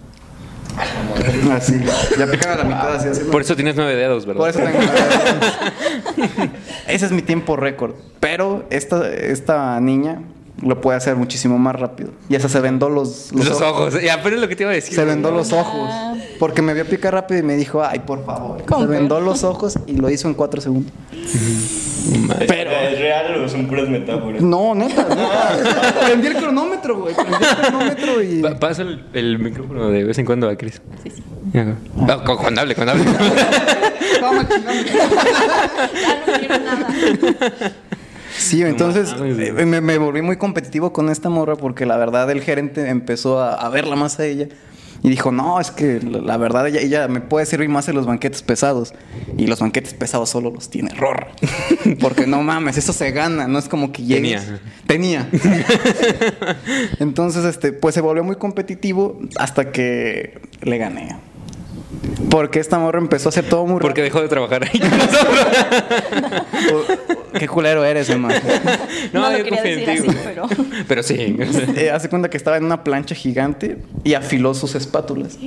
[1.52, 1.74] Así,
[2.20, 3.22] ya picaba la mitad así, así.
[3.32, 4.42] Por eso tienes nueve dedos, ¿verdad?
[4.42, 4.78] Por eso tengo
[6.88, 7.96] Ese es mi tiempo récord.
[8.20, 10.22] Pero esta, esta niña
[10.62, 12.10] lo puede hacer muchísimo más rápido.
[12.30, 14.02] Y hasta se vendó los, Los, ojos.
[14.02, 14.96] Ya, pero es lo que te iba a decir.
[14.96, 15.90] Se vendó los ojos.
[16.40, 18.64] Porque me vio picar rápido y me dijo, ay, por favor.
[18.66, 20.92] ¿Cómo Se vendó los ojos y lo hizo en 4 segundos.
[22.48, 24.42] Pero es real o son puras metáforas.
[24.42, 25.96] No, neta, neta.
[26.06, 27.14] Prendí el cronómetro, güey.
[27.14, 28.42] Prendí el cronómetro y.
[28.42, 30.82] Pa- Pasa el, el micrófono de vez en cuando a Chris.
[31.04, 31.24] Sí, sí.
[31.52, 33.04] cuando hable, cuando hable.
[34.22, 34.46] Vamos.
[36.02, 37.74] Ya no quiero nada.
[38.38, 42.42] Sí, entonces eh, me, me volví muy competitivo con esta morra porque la verdad el
[42.42, 44.48] gerente empezó a, a verla más a ella
[45.04, 47.96] y dijo, no, es que la, la verdad ella, ella me puede servir más en
[47.96, 48.94] los banquetes pesados
[49.38, 51.28] y los banquetes pesados solo los tiene Rorra.
[52.00, 54.44] porque no mames, eso se gana, no es como que llegues.
[54.86, 55.30] Tenía.
[55.30, 55.30] Tenía.
[57.00, 61.16] entonces, este, pues se volvió muy competitivo hasta que le gané.
[62.30, 64.80] Porque esta morra empezó a hacer todo muy Porque dejó de trabajar ahí.
[67.40, 68.36] Qué culero eres, hermano.
[69.14, 70.48] No lo yo quería confío en decir ti, así, pero-
[70.88, 71.38] Pero sí.
[71.76, 75.38] Eh, hace cuenta que estaba en una plancha gigante y afiló sus espátulas.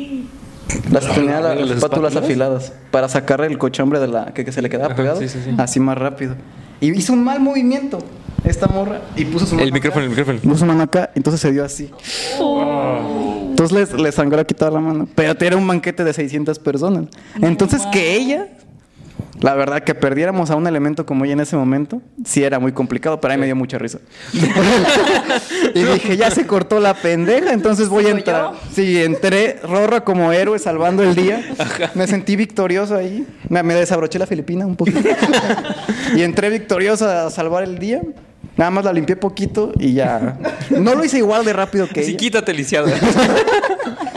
[0.92, 2.16] Las tenía la- ¿las las espátulas espátulas?
[2.16, 5.28] afiladas para sacar el cochambre de la que, que se le quedaba Ajá, pegado sí,
[5.28, 5.50] sí, sí.
[5.58, 6.36] así más rápido.
[6.80, 7.98] Y hizo un mal movimiento
[8.44, 10.04] esta morra y puso su mano El micrófono, acá.
[10.04, 10.38] el micrófono.
[10.40, 11.90] Puso su mano acá, entonces se dio así.
[13.50, 15.08] Entonces le, le sangró aquí toda la mano.
[15.14, 17.04] Pero era un banquete de 600 personas.
[17.40, 18.48] Entonces que ella,
[19.40, 22.72] la verdad, que perdiéramos a un elemento como ella en ese momento, sí era muy
[22.72, 23.98] complicado, pero a mí me dio mucha risa.
[25.74, 28.42] y dije, ya se cortó la pendeja, entonces voy a ¿Sigo entrar.
[28.52, 28.58] yo?
[28.74, 31.42] Sí, entré Rorra como héroe salvando el día.
[31.94, 33.26] Me sentí victorioso ahí.
[33.48, 35.00] Me, me desabroché la filipina un poquito.
[36.14, 38.02] y entré victorioso a salvar el día.
[38.56, 40.38] Nada más la limpié poquito y ya.
[40.70, 42.18] No lo hice igual de rápido que Sí, ella.
[42.18, 42.88] quítate, lisiado.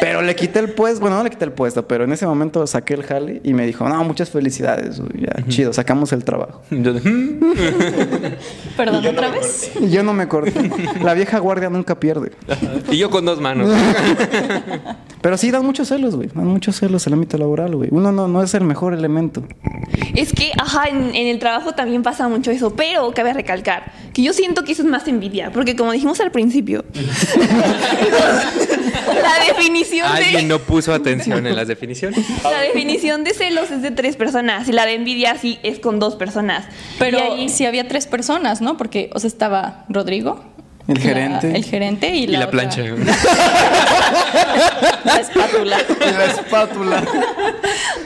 [0.00, 2.66] Pero le quité el puesto, bueno, no le quité el puesto, pero en ese momento
[2.66, 6.62] saqué el jale y me dijo, no, muchas felicidades, güey, ya, chido, sacamos el trabajo.
[6.70, 6.94] Yo.
[8.76, 9.70] Perdón, otra vez.
[9.80, 10.70] Y yo no me corté.
[11.02, 12.32] La vieja guardia nunca pierde.
[12.90, 13.70] Y yo con dos manos.
[15.22, 17.88] Pero sí, dan muchos celos, güey, dan muchos celos el ámbito laboral, güey.
[17.90, 19.42] Uno no, no es el mejor elemento.
[20.14, 24.22] Es que, ajá, en, en el trabajo también pasa mucho eso, pero cabe recalcar que
[24.22, 26.86] yo siento que eso es más envidia, porque como dijimos al principio,
[29.22, 32.24] la definición Alguien de no puso atención en las definiciones.
[32.42, 35.98] la definición de celos es de tres personas y la de envidia sí es con
[35.98, 36.66] dos personas.
[36.98, 38.76] Pero Y ahí- sí había tres personas, ¿no?
[38.76, 40.44] Porque, o sea, estaba Rodrigo.
[40.88, 41.56] El la- gerente.
[41.56, 42.82] el gerente y, Y la, la otra- plancha.
[45.04, 45.78] La espátula.
[46.00, 47.02] Y la espátula.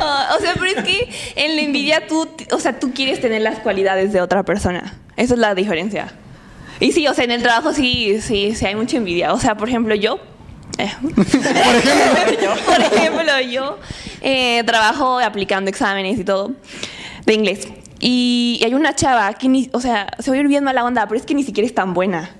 [0.03, 3.43] Ah, o sea, pero es que en la envidia tú, o sea, tú quieres tener
[3.43, 4.95] las cualidades de otra persona.
[5.19, 6.11] Esa es la diferencia.
[6.81, 9.35] Y sí, o sea, en el trabajo sí, sí, sí hay mucha envidia.
[9.35, 10.19] O sea, por ejemplo, yo.
[10.79, 12.65] Eh, por ejemplo, yo.
[12.65, 13.79] Por ejemplo, yo
[14.21, 16.53] eh, trabajo aplicando exámenes y todo
[17.27, 17.69] de inglés.
[18.01, 21.27] Y hay una chava que ni, o sea, se oye bien mala onda, pero es
[21.27, 22.31] que ni siquiera es tan buena.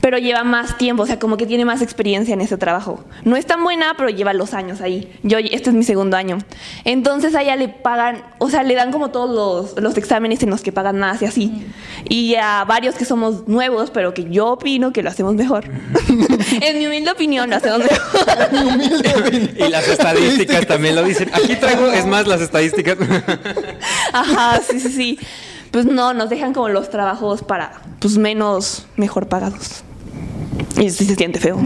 [0.00, 3.04] Pero lleva más tiempo, o sea, como que tiene más experiencia en ese trabajo.
[3.24, 5.12] No es tan buena, pero lleva los años ahí.
[5.22, 6.38] Yo, este es mi segundo año.
[6.84, 10.50] Entonces a ella le pagan, o sea, le dan como todos los, los exámenes en
[10.50, 11.66] los que pagan más y así.
[12.08, 15.64] Y a varios que somos nuevos, pero que yo opino que lo hacemos mejor.
[16.60, 17.98] en mi humilde opinión, lo hacemos mejor.
[19.58, 21.30] Y las estadísticas también lo dicen.
[21.32, 22.96] Aquí traigo, es más, las estadísticas.
[24.12, 25.18] Ajá, sí, sí, sí.
[25.70, 29.84] Pues no, nos dejan como los trabajos para, pues menos, mejor pagados.
[30.80, 31.58] Y sí se siente feo.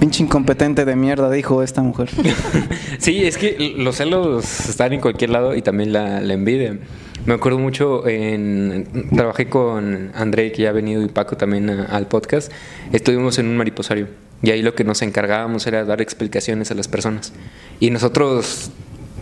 [0.00, 2.10] Pinche incompetente de mierda, dijo esta mujer.
[2.98, 6.78] Sí, es que los celos están en cualquier lado y también la, la envidia.
[7.26, 9.08] Me acuerdo mucho en.
[9.14, 12.50] Trabajé con André, que ya ha venido, y Paco también a- al podcast.
[12.92, 14.08] Estuvimos en un mariposario.
[14.42, 17.32] Y ahí lo que nos encargábamos era dar explicaciones a las personas.
[17.80, 18.70] Y nosotros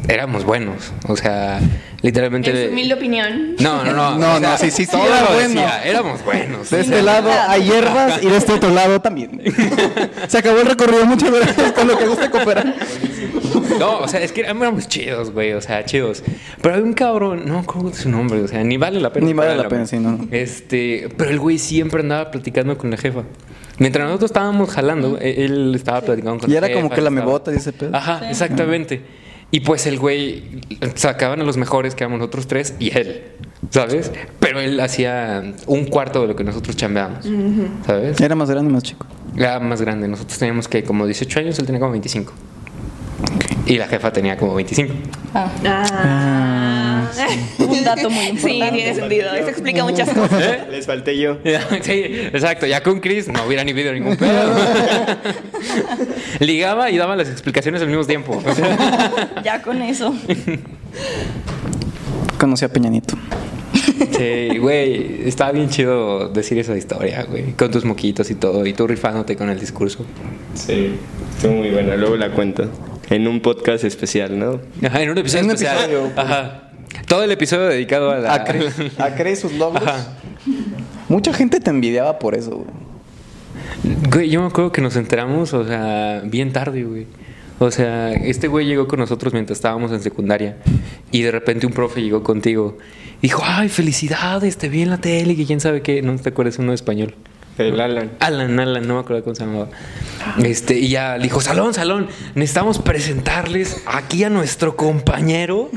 [0.09, 0.93] éramos buenos.
[1.09, 1.61] O sea,
[2.03, 2.51] literalmente.
[2.51, 3.57] En su humilde opinión.
[3.61, 4.13] No, no, no.
[4.23, 5.49] No, o sea, no, sí, sí, sí, todo era lo bueno.
[5.49, 6.71] decía, Éramos buenos.
[6.71, 9.41] De este lado hay hierbas y de este otro lado también.
[10.29, 12.75] Se acabó el recorrido, muchas gracias con lo que guste cooperar.
[13.79, 16.23] No, o sea, es que éramos chidos, güey, o sea, chidos.
[16.61, 18.41] Pero hay un cabrón, no, ¿cómo es su nombre?
[18.43, 19.27] O sea, ni vale la pena.
[19.27, 20.27] Ni vale la pena, sí, no.
[20.31, 23.23] Este, pero el güey siempre andaba platicando con la jefa.
[23.79, 27.11] Mientras nosotros estábamos jalando, él estaba platicando con Y la era como jefa, que la
[27.11, 27.97] me bota y ese pedo.
[27.97, 29.03] Ajá, exactamente.
[29.53, 30.61] Y pues el güey
[30.95, 33.23] sacaban a los mejores, que éramos nosotros tres, y él,
[33.71, 34.11] ¿sabes?
[34.41, 37.29] Pero él hacía un cuarto de lo que nosotros chambeábamos,
[37.87, 38.21] ¿sabes?
[38.21, 39.07] Era más grande más chico.
[39.37, 40.09] Era más grande.
[40.09, 42.33] Nosotros teníamos que como 18 años, él tenía como 25.
[43.67, 44.93] Y la jefa tenía como 25.
[45.35, 46.82] Ah, Ah.
[47.59, 48.77] un dato muy Sí, importante.
[48.77, 49.35] tiene sentido.
[49.35, 50.43] Eso explica muchas cosas.
[50.43, 50.61] ¿Eh?
[50.71, 51.39] Les falté yo.
[51.83, 52.67] Sí, exacto.
[52.67, 54.55] Ya con Chris no hubiera ni habido ningún pedo.
[56.41, 58.43] Ligaba y daba las explicaciones al mismo tiempo.
[59.45, 60.15] Ya con eso.
[62.39, 63.15] Conocí a Peñanito.
[64.17, 68.73] Sí, güey, estaba bien chido decir esa historia, güey, con tus moquitos y todo, y
[68.73, 70.05] tú rifándote con el discurso.
[70.55, 70.93] Sí,
[71.37, 71.97] estuvo muy buena.
[71.97, 72.69] Luego la cuento.
[73.11, 74.61] En un podcast especial, ¿no?
[74.87, 75.77] Ajá, en un episodio En un especial.
[75.85, 76.11] episodio.
[76.17, 76.72] Ajá.
[77.07, 78.35] Todo el episodio dedicado a la...
[78.35, 79.07] A.
[79.07, 79.83] A sus logros.
[79.87, 80.17] Ajá.
[81.09, 82.69] Mucha gente te envidiaba por eso, güey.
[84.11, 87.07] Güey, yo me acuerdo que nos enteramos, o sea, bien tarde, güey.
[87.59, 90.57] O sea, este güey llegó con nosotros mientras estábamos en secundaria
[91.11, 92.79] y de repente un profe llegó contigo.
[93.21, 96.03] Dijo, ay, felicidades, te vi en la tele, que quién sabe qué.
[96.03, 97.15] No te acuerdas uno español.
[97.59, 98.11] El Alan.
[98.21, 99.69] Alan, Alan, no me acuerdo cómo se llamaba.
[100.43, 105.69] Este, y ya le dijo, salón, salón, necesitamos presentarles aquí a nuestro compañero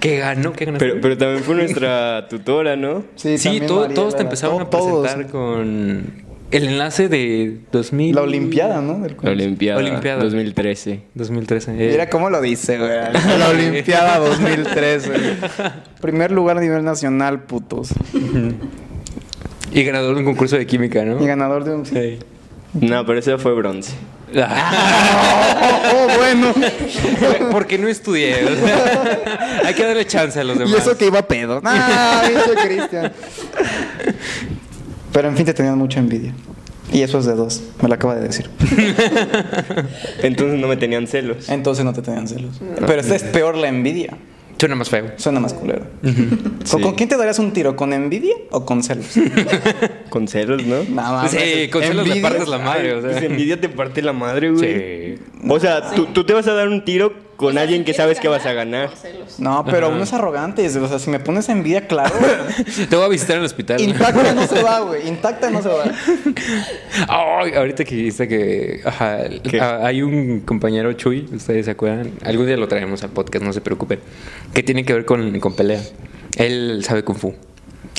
[0.00, 0.52] que ganó.
[0.52, 0.78] ¿Qué ganó?
[0.78, 3.04] Pero, pero también fue nuestra tutora, ¿no?
[3.16, 5.02] sí, también todo- todos te empezaron a todos.
[5.02, 8.14] presentar con el enlace de 2000.
[8.14, 8.98] La Olimpiada, ¿no?
[9.00, 10.22] Del- La Olimpiada, Olimpiada.
[10.22, 11.02] 2013.
[11.14, 11.72] 2013.
[11.72, 11.90] eh.
[11.90, 12.90] Mira cómo lo dice, güey.
[13.38, 15.10] La Olimpiada 2013.
[16.00, 17.90] Primer lugar a nivel nacional, putos.
[19.72, 21.22] Y ganador de un concurso de química, ¿no?
[21.22, 21.86] Y ganador de un...
[21.86, 22.18] Sí.
[22.74, 23.92] No, pero eso fue bronce.
[25.92, 26.54] Oh, oh, bueno.
[27.50, 28.44] Porque no estudié.
[28.44, 30.72] o sea, hay que darle chance a los demás.
[30.72, 31.60] Y eso que iba pedo.
[31.64, 32.22] Ah,
[32.64, 33.12] Cristian.
[35.12, 36.32] Pero en fin, te tenían mucha envidia.
[36.92, 37.62] Y eso es de dos.
[37.82, 38.48] Me lo acaba de decir.
[40.22, 41.48] Entonces no me tenían celos.
[41.48, 42.60] Entonces no te tenían celos.
[42.86, 44.16] Pero esta es peor la envidia.
[44.60, 45.12] Suena más feo.
[45.16, 45.86] Suena más culero.
[46.02, 46.80] ¿Con, Sí.
[46.82, 47.74] con quién te darías un tiro?
[47.76, 49.06] ¿Con envidia o con celos?
[50.10, 50.76] Con celos, ¿no?
[50.90, 51.30] Nada más.
[51.30, 52.28] Sí, con celos le Envidia.
[52.28, 52.94] partes la madre.
[52.94, 53.24] O Pues sea.
[53.24, 55.16] envidia te parte la madre, güey.
[55.16, 55.22] Sí.
[55.48, 58.28] O sea, tú, tú te vas a dar un tiro con alguien que sabes que
[58.28, 58.90] vas a ganar.
[59.38, 60.66] No, pero uno es arrogante.
[60.66, 62.14] O sea, si me pones envidia, claro.
[62.90, 63.80] Te voy a visitar en el hospital.
[63.80, 65.08] Intacta no se va, güey.
[65.08, 65.84] Intacta no se va.
[67.08, 69.20] Ay, ahorita que dijiste que ajá,
[69.58, 73.54] ah, hay un compañero Chuy, ustedes se acuerdan, algún día lo traemos al podcast, no
[73.54, 74.00] se preocupen,
[74.52, 75.80] que tiene que ver con, con pelea.
[76.36, 77.34] Él sabe kung fu.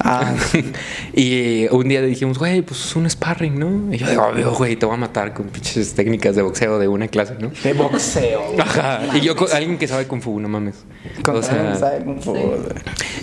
[0.04, 0.34] Ah,
[1.14, 3.94] y un día le dijimos, güey, pues es un sparring, ¿no?
[3.94, 6.88] Y yo digo, "Obvio, güey, te voy a matar con pinches técnicas de boxeo de
[6.88, 7.52] una clase, ¿no?
[7.64, 8.42] de boxeo.
[8.60, 9.02] Ajá.
[9.14, 10.76] Y yo, alguien que sabe kung fu, no mames.
[11.24, 12.04] Con- O sea, ¿sabe?
[12.04, 12.36] Kung Fu,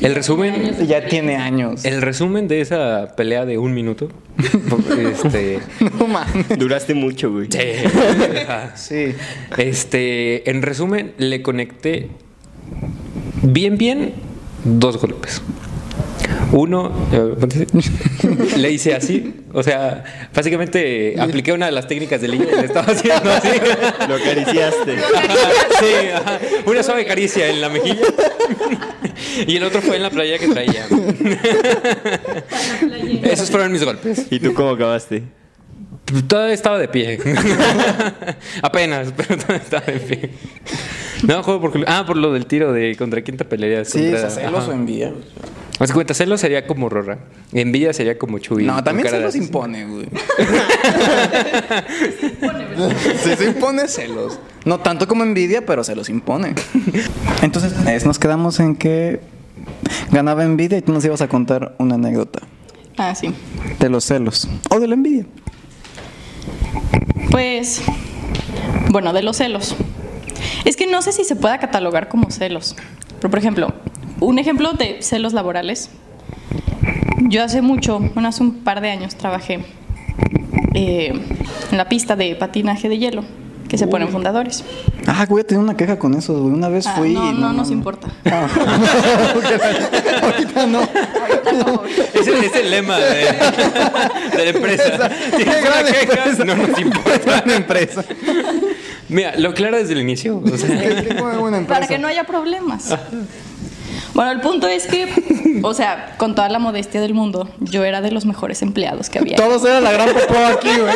[0.00, 1.84] el resumen, Ya tiene años.
[1.84, 4.08] el resumen de esa pelea de un minuto,
[4.98, 5.60] este,
[5.98, 6.58] No mames.
[6.58, 7.48] Duraste mucho, güey.
[7.50, 7.58] sí,
[8.46, 8.76] ajá.
[8.76, 9.14] Sí.
[9.56, 12.10] Este, en resumen, le conecté
[13.42, 14.12] bien, bien
[14.64, 15.42] dos golpes.
[16.52, 20.02] Uno, eh, le hice así, o sea,
[20.34, 23.48] básicamente apliqué una de las técnicas de línea y le estaba haciendo así.
[24.08, 24.96] Lo acariciaste.
[24.96, 26.38] Sí, ajá.
[26.66, 28.06] una suave caricia en la mejilla
[29.46, 30.86] y el otro fue en la playa que traía.
[33.22, 34.26] Esos fueron mis golpes.
[34.30, 35.22] ¿Y tú cómo acabaste?
[36.26, 37.18] Todavía estaba de pie.
[38.62, 40.30] Apenas, pero todavía estaba de pie.
[41.26, 41.84] No, juego por...
[41.86, 43.88] Ah, por lo del tiro de contra quién te pelearías.
[43.88, 44.30] Sí, contra...
[44.30, 44.70] celos Ajá.
[44.70, 45.12] o envidia.
[45.80, 47.18] Haz de cuenta, celos sería como Rorra.
[47.52, 48.64] Envidia sería como Chuy.
[48.64, 49.44] No, también de celos asesino.
[49.46, 50.06] impone, güey.
[53.22, 54.38] Sí, se impone celos.
[54.64, 56.54] No tanto como envidia, pero se los impone.
[57.42, 59.20] Entonces, es- nos quedamos en que
[60.10, 62.40] ganaba envidia y tú nos ibas a contar una anécdota
[62.96, 63.32] Ah, sí.
[63.78, 65.26] de los celos o de la envidia.
[67.30, 67.82] Pues,
[68.90, 69.76] bueno, de los celos.
[70.64, 72.74] Es que no sé si se pueda catalogar como celos.
[73.20, 73.72] Pero, por ejemplo,
[74.20, 75.90] un ejemplo de celos laborales.
[77.28, 79.60] Yo hace mucho, bueno, hace un par de años trabajé
[80.74, 81.12] eh,
[81.70, 83.24] en la pista de patinaje de hielo
[83.68, 84.64] que se ponen fundadores.
[85.06, 86.54] Ah, güey, tenía una queja con eso, güey.
[86.54, 87.12] Una vez Ah, fui.
[87.12, 88.08] no, no nos importa.
[88.30, 88.48] Ah.
[90.22, 90.78] Ahorita no.
[90.80, 91.82] Ahorita no.
[92.14, 93.24] Ese es el lema de,
[94.36, 95.10] de la empresa.
[95.30, 96.44] Qué Tienes gran una queja, empresa.
[96.44, 97.18] no nos importa.
[97.24, 98.04] Gran empresa.
[99.10, 100.38] Mira, lo aclara desde el inicio.
[100.44, 100.68] O sea.
[101.66, 102.94] Para que no haya problemas.
[104.14, 108.00] Bueno, el punto es que, o sea, con toda la modestia del mundo, yo era
[108.00, 109.36] de los mejores empleados que había.
[109.36, 110.94] Todos eran la gran popó aquí, güey.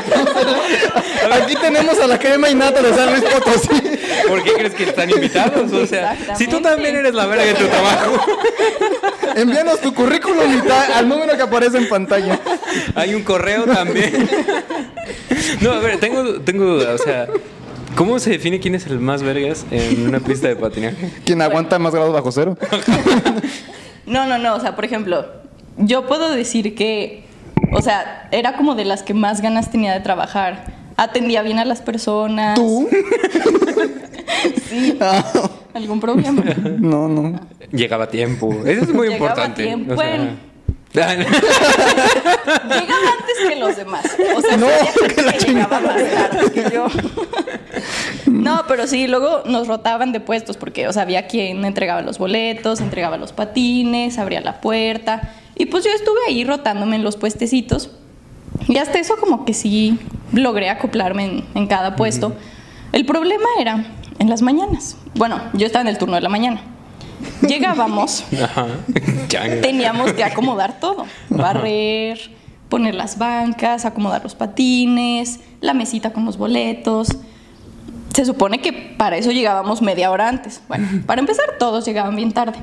[1.42, 3.68] Aquí tenemos a la crema innata de San Luis Potosí.
[4.28, 5.72] ¿por qué crees que están invitados?
[5.72, 8.20] O sea, si tú también eres la verga de tu trabajo,
[9.36, 10.40] Envíanos tu currículum
[10.94, 12.38] al número que aparece en pantalla.
[12.94, 14.28] hay un correo también.
[15.60, 16.94] No, a ver, tengo, tengo duda.
[16.94, 17.28] O sea,
[17.96, 21.10] ¿cómo se define quién es el más vergas en una pista de patinaje?
[21.24, 22.56] ¿Quién aguanta más grados bajo cero?
[24.06, 24.54] No, no, no.
[24.56, 25.26] O sea, por ejemplo,
[25.78, 27.24] yo puedo decir que,
[27.72, 30.64] o sea, era como de las que más ganas tenía de trabajar.
[30.96, 32.54] Atendía bien a las personas.
[32.58, 32.88] ¿Tú?
[34.68, 34.96] Sí.
[35.00, 35.22] Ah,
[35.74, 36.42] ¿Algún problema?
[36.78, 37.38] no, no.
[37.70, 38.50] Llegaba a tiempo.
[38.64, 39.62] Eso es muy Llegaba a importante.
[39.64, 39.92] tiempo.
[39.92, 40.30] O sea- Bueno.
[40.94, 41.22] Llegaba
[43.18, 44.04] antes que los demás.
[44.36, 44.66] O sea, No,
[45.14, 46.86] que la llegaba más tarde que yo.
[48.26, 52.18] No, pero sí, luego nos rotaban de puestos porque, o sea, había quien entregaba los
[52.18, 55.34] boletos, entregaba los patines, abría la puerta.
[55.54, 57.90] Y pues yo estuve ahí rotándome en los puestecitos.
[58.68, 59.98] Y hasta eso como que sí
[60.32, 62.34] logré acoplarme en, en cada puesto.
[62.92, 63.84] El problema era
[64.18, 64.96] en las mañanas.
[65.14, 66.62] Bueno, yo estaba en el turno de la mañana.
[67.46, 68.66] Llegábamos Ajá.
[69.62, 71.06] Teníamos que acomodar todo.
[71.28, 72.18] Barrer,
[72.68, 77.08] poner las bancas, acomodar los patines, la mesita con los boletos.
[78.14, 80.62] Se supone que para eso llegábamos media hora antes.
[80.68, 82.58] Bueno, para empezar, todos llegaban bien tarde.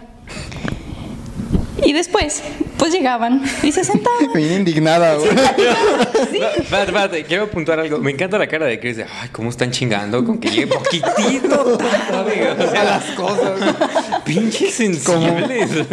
[1.83, 2.43] Y después,
[2.77, 4.19] pues llegaban y se sentaban.
[4.33, 5.29] Bien indignada, güey.
[5.29, 6.39] Sí.
[6.57, 7.99] Espérate, espérate, quiero apuntar algo.
[7.99, 11.77] Me encanta la cara de Chris de, ay, cómo están chingando con que llegue poquitito
[11.77, 12.51] tarde.
[12.59, 13.59] O sea, las cosas.
[14.33, 15.69] Pinches sensibles.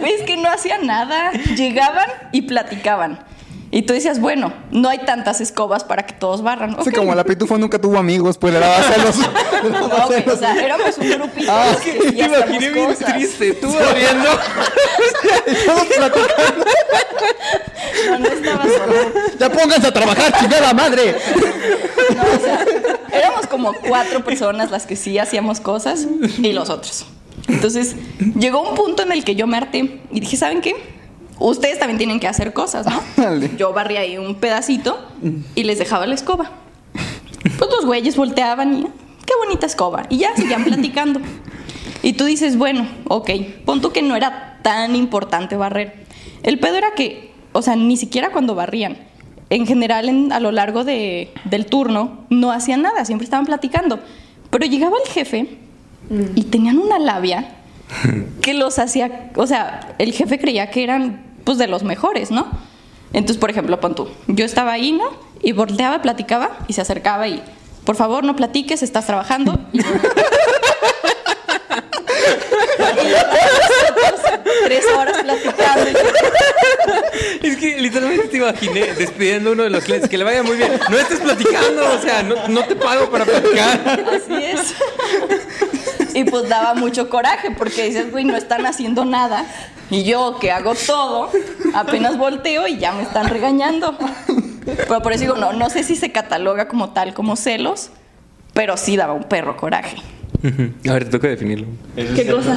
[0.00, 1.32] Es que no hacían nada.
[1.56, 3.24] Llegaban y platicaban.
[3.72, 6.74] Y tú decías, bueno, no hay tantas escobas para que todos barran.
[6.76, 6.96] Así Ok.
[6.96, 9.16] como la pitufo nunca tuvo amigos, pues le daba celos.
[9.70, 13.14] No, o sea, éramos un grupito Ah, que Te sí hacíamos imaginé bien cosas.
[13.14, 13.52] triste.
[13.54, 14.28] Tú viendo.
[15.66, 16.64] Todos platicando.
[18.10, 18.94] No, no estaba solo.
[19.38, 21.14] Ya pónganse a trabajar, chingada madre.
[22.16, 22.64] No, o sea,
[23.12, 26.06] éramos como cuatro personas las que sí hacíamos cosas
[26.38, 27.06] y los otros.
[27.52, 27.96] Entonces,
[28.38, 30.74] llegó un punto en el que yo me harté y dije, ¿saben qué?
[31.38, 33.02] Ustedes también tienen que hacer cosas, ¿no?
[33.16, 33.50] Dale.
[33.56, 34.98] Yo barría ahí un pedacito
[35.54, 36.50] y les dejaba la escoba.
[37.58, 40.04] Pues los güeyes volteaban y, qué bonita escoba.
[40.10, 41.20] Y ya seguían platicando.
[42.02, 43.30] Y tú dices, bueno, ok,
[43.64, 46.04] pon tú que no era tan importante barrer.
[46.42, 48.98] El pedo era que, o sea, ni siquiera cuando barrían.
[49.50, 53.98] En general, en- a lo largo de- del turno, no hacían nada, siempre estaban platicando.
[54.50, 55.58] Pero llegaba el jefe
[56.34, 57.56] y tenían una labia
[58.42, 62.48] que los hacía, o sea, el jefe creía que eran, pues, de los mejores, ¿no?
[63.12, 65.04] Entonces, por ejemplo, pon tú, yo estaba ahí, ¿no?
[65.42, 67.42] Y volteaba, platicaba y se acercaba y,
[67.84, 69.58] por favor, no platiques, estás trabajando.
[73.02, 76.00] Y tres horas platicando.
[77.42, 80.56] Es que literalmente te imaginé despidiendo a uno de los clientes que le vaya muy
[80.56, 80.72] bien.
[80.88, 84.04] No estés platicando, o sea, no, no te pago para platicar.
[84.14, 84.74] Así es.
[86.14, 89.44] Y pues daba mucho coraje porque dices, güey, no están haciendo nada.
[89.90, 91.30] Y yo que hago todo,
[91.74, 93.96] apenas volteo y ya me están regañando.
[94.64, 97.90] Pero por eso digo, no, no sé si se cataloga como tal, como celos,
[98.54, 99.96] pero sí daba un perro coraje.
[100.88, 101.66] A ver, te toca definirlo.
[101.94, 102.56] ¿Qué cosa?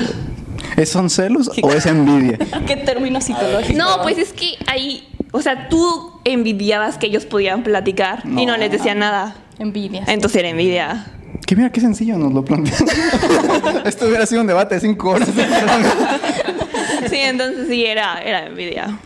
[0.78, 2.38] ¿Es son celos o es envidia?
[2.68, 3.78] ¿Qué término psicológico?
[3.78, 8.58] No, pues es que ahí, o sea, tú envidiabas que ellos podían platicar y no
[8.58, 9.36] les decía nada.
[9.60, 10.04] Envidia.
[10.08, 11.06] Entonces era envidia.
[11.45, 12.86] Que mira qué sencillo nos lo plantean.
[13.86, 15.29] Esto hubiera sido un debate de cinco horas.
[17.10, 18.97] Sí, entonces sí era, era envidia.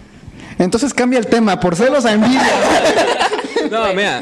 [0.59, 2.41] Entonces cambia el tema, por celos a envidia.
[3.71, 4.21] No, mira.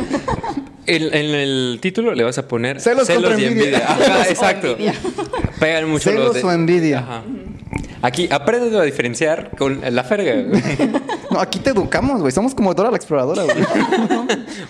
[0.88, 3.80] En, en el título le vas a poner Celos contra y envidia.
[3.80, 3.92] envidia.
[4.18, 4.72] Ajá, exacto.
[4.72, 4.94] envidia.
[5.60, 7.00] Pegan mucho Celos los de- o envidia.
[7.00, 7.24] Ajá.
[8.02, 10.34] Aquí aprendes a diferenciar con la ferga.
[10.44, 10.62] güey.
[11.32, 12.32] No, aquí te educamos, güey.
[12.32, 13.58] Somos como Dora la exploradora, güey.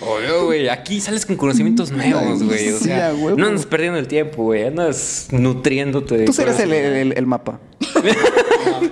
[0.01, 0.69] Obvio, güey.
[0.69, 2.69] Aquí sales con conocimientos nuevos, güey.
[2.71, 4.65] O sea, no andas perdiendo el tiempo, güey.
[4.65, 7.59] Andas nutriéndote de Tú eres el, el- el mapa.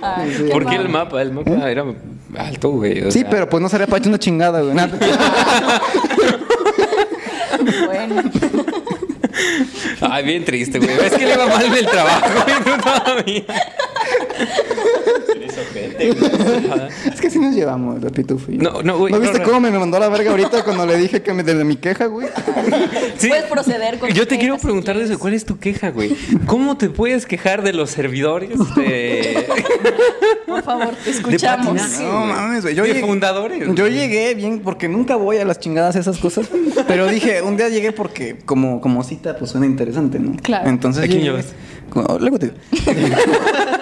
[0.02, 0.44] Ay, Sí.
[0.52, 1.20] ¿Por qué el mapa?
[1.22, 1.84] El mapa era
[2.36, 3.02] alto, güey.
[3.06, 3.30] o Sí, sea.
[3.30, 4.74] pero pues no sería para echar una chingada, güey.
[7.86, 8.22] Bueno,
[10.00, 10.90] Ay, bien triste, güey.
[10.92, 12.54] Es que le va mal en el trabajo, güey.
[12.66, 13.93] No
[17.12, 18.62] Es que sí nos llevamos, la pitufo y yo.
[18.62, 19.50] No, no, güey, ¿No viste no, no.
[19.50, 22.06] cómo me mandó a la verga ahorita cuando le dije que me, desde mi queja,
[22.06, 22.28] güey?
[23.18, 23.28] Sí.
[23.28, 25.08] Puedes proceder con Yo tu te quiero queja si preguntar de eso.
[25.08, 25.20] quieres.
[25.20, 26.14] ¿Cuál es tu queja, güey?
[26.46, 29.46] ¿Cómo te puedes quejar de los servidores de,
[30.46, 31.66] por favor, te de escuchamos.
[31.66, 32.32] patinaje, No güey?
[32.32, 32.74] mames, güey.
[32.74, 33.74] Yo de llegué- fundadores.
[33.74, 36.46] Yo llegué bien, porque nunca voy a las chingadas esas cosas.
[36.86, 40.36] Pero dije, un día llegué porque como, como cita, pues suena interesante, ¿no?
[40.42, 40.68] Claro.
[40.68, 41.46] Entonces ¿A quién llegué- llevas?
[41.94, 42.58] Con- Luego te digo.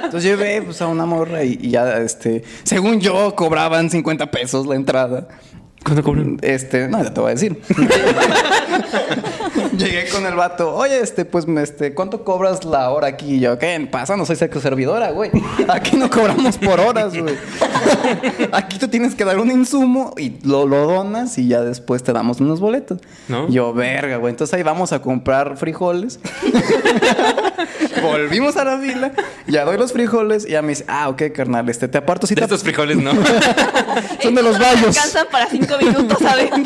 [0.05, 4.67] Entonces llevé pues, a una morra y, y ya, este, según yo, cobraban 50 pesos
[4.67, 5.27] la entrada.
[5.85, 6.39] ¿Cuánto cobran?
[6.43, 7.61] Este, no, ya te voy a decir.
[9.77, 13.35] Llegué con el vato, oye, este, pues, este, ¿cuánto cobras la hora aquí?
[13.37, 14.17] Y yo, ¿qué pasa?
[14.17, 15.31] No soy servidora, güey.
[15.69, 17.35] Aquí no cobramos por horas, güey.
[18.53, 22.13] Aquí tú tienes que dar un insumo y lo, lo donas y ya después te
[22.13, 22.99] damos unos boletos.
[23.29, 23.49] ¿No?
[23.49, 24.31] Yo, verga, güey.
[24.31, 26.21] Entonces ahí vamos a comprar frijoles.
[28.03, 29.13] Volvimos a la fila,
[29.47, 32.29] ya doy los frijoles y ya me dice, ah, ok, carnal, este, te aparto De
[32.29, 32.45] cita.
[32.45, 33.13] estos frijoles, ¿no?
[34.23, 34.97] Son de los Me vallos.
[34.97, 36.51] alcanzan para cinco minutos, ¿sabes?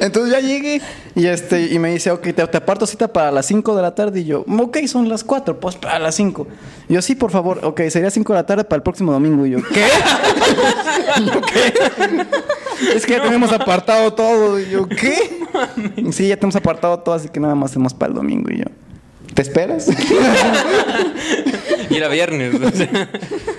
[0.00, 0.80] Entonces ya llegué
[1.14, 3.94] y este y me dice, ok, te, te aparto cita para las 5 de la
[3.94, 4.20] tarde.
[4.20, 6.46] Y yo, ok, son las 4, pues para las 5.
[6.88, 9.46] Y yo, sí, por favor, ok, sería 5 de la tarde para el próximo domingo.
[9.46, 9.86] Y yo, ¿qué?
[11.18, 11.72] Yo, ¿qué?
[12.94, 14.60] Es que ya tenemos apartado todo.
[14.60, 15.40] Y yo, ¿qué?
[15.96, 18.50] Y sí, ya tenemos apartado todo, así que nada más hacemos para el domingo.
[18.50, 18.64] Y yo,
[19.34, 19.88] ¿te esperas?
[21.90, 22.54] y era viernes.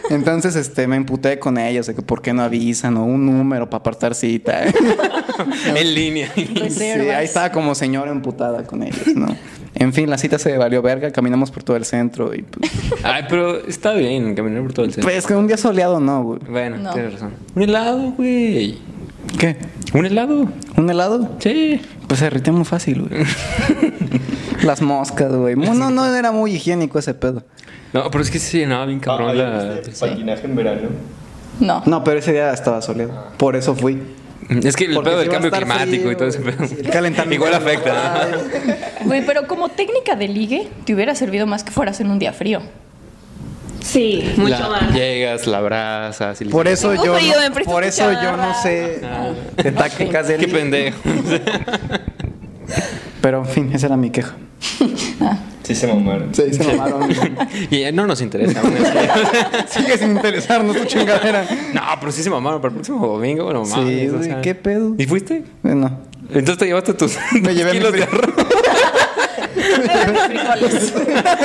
[0.10, 3.70] Entonces, este, me emputé con ellos de que por qué no avisan o un número
[3.70, 4.64] para apartar cita.
[5.76, 6.32] en línea.
[6.70, 9.28] Sí, ahí estaba como señora emputada con ellos, ¿no?
[9.76, 12.72] En fin, la cita se valió verga, caminamos por todo el centro y pues,
[13.04, 15.10] Ay, pero está bien caminar por todo el centro.
[15.10, 16.40] pues que un día soleado no, güey.
[16.50, 16.92] Bueno, No.
[16.92, 17.34] tienes razón.
[17.56, 18.78] Un helado, güey.
[19.38, 19.58] ¿Qué?
[19.94, 20.48] ¿Un helado?
[20.78, 21.36] ¿Un helado?
[21.40, 21.82] Sí.
[22.08, 23.24] Pues se derritía muy fácil, güey.
[24.64, 25.56] Las moscas, güey.
[25.56, 27.44] No, no era muy higiénico ese pedo.
[27.94, 29.80] No, pero es que se llenaba bien cabrón la...
[30.00, 30.90] patinaje en verano.
[31.60, 31.84] No.
[31.86, 33.28] No, pero ese día estaba soleado.
[33.38, 34.02] Por eso fui.
[34.50, 36.64] Es que el Porque pedo del cambio climático frío, y todo ese pedo.
[36.64, 37.46] El calentamiento.
[37.46, 38.28] Igual afecta.
[39.06, 42.34] Güey, pero como técnica de ligue, te hubiera servido más que fueras en un día
[42.34, 42.62] frío.
[43.82, 44.94] Sí, mucho La- más.
[44.94, 49.02] Llegas, la abrazas y Por eso yo, no- por eso yo no sé
[49.58, 50.98] de tácticas de Qué pendejo.
[53.22, 54.36] Pero en fin, esa era mi queja.
[55.62, 56.34] Sí se mamaron.
[56.34, 57.08] Sí, se mamaron.
[57.70, 58.60] y no nos interesa.
[59.68, 61.46] Sigue sin interesarnos tu chingadera.
[61.76, 63.54] no, pero sí se mamaron para el próximo domingo.
[63.54, 64.10] No Sí, mames.
[64.10, 64.42] o güey, sea.
[64.42, 64.96] ¿qué pedo?
[64.98, 65.36] ¿Y fuiste?
[65.36, 65.96] Eh, No.
[66.30, 68.00] Entonces te llevaste tus Me tus llevé kilos de
[69.82, 70.94] frijoles.
[70.94, 70.94] arroz.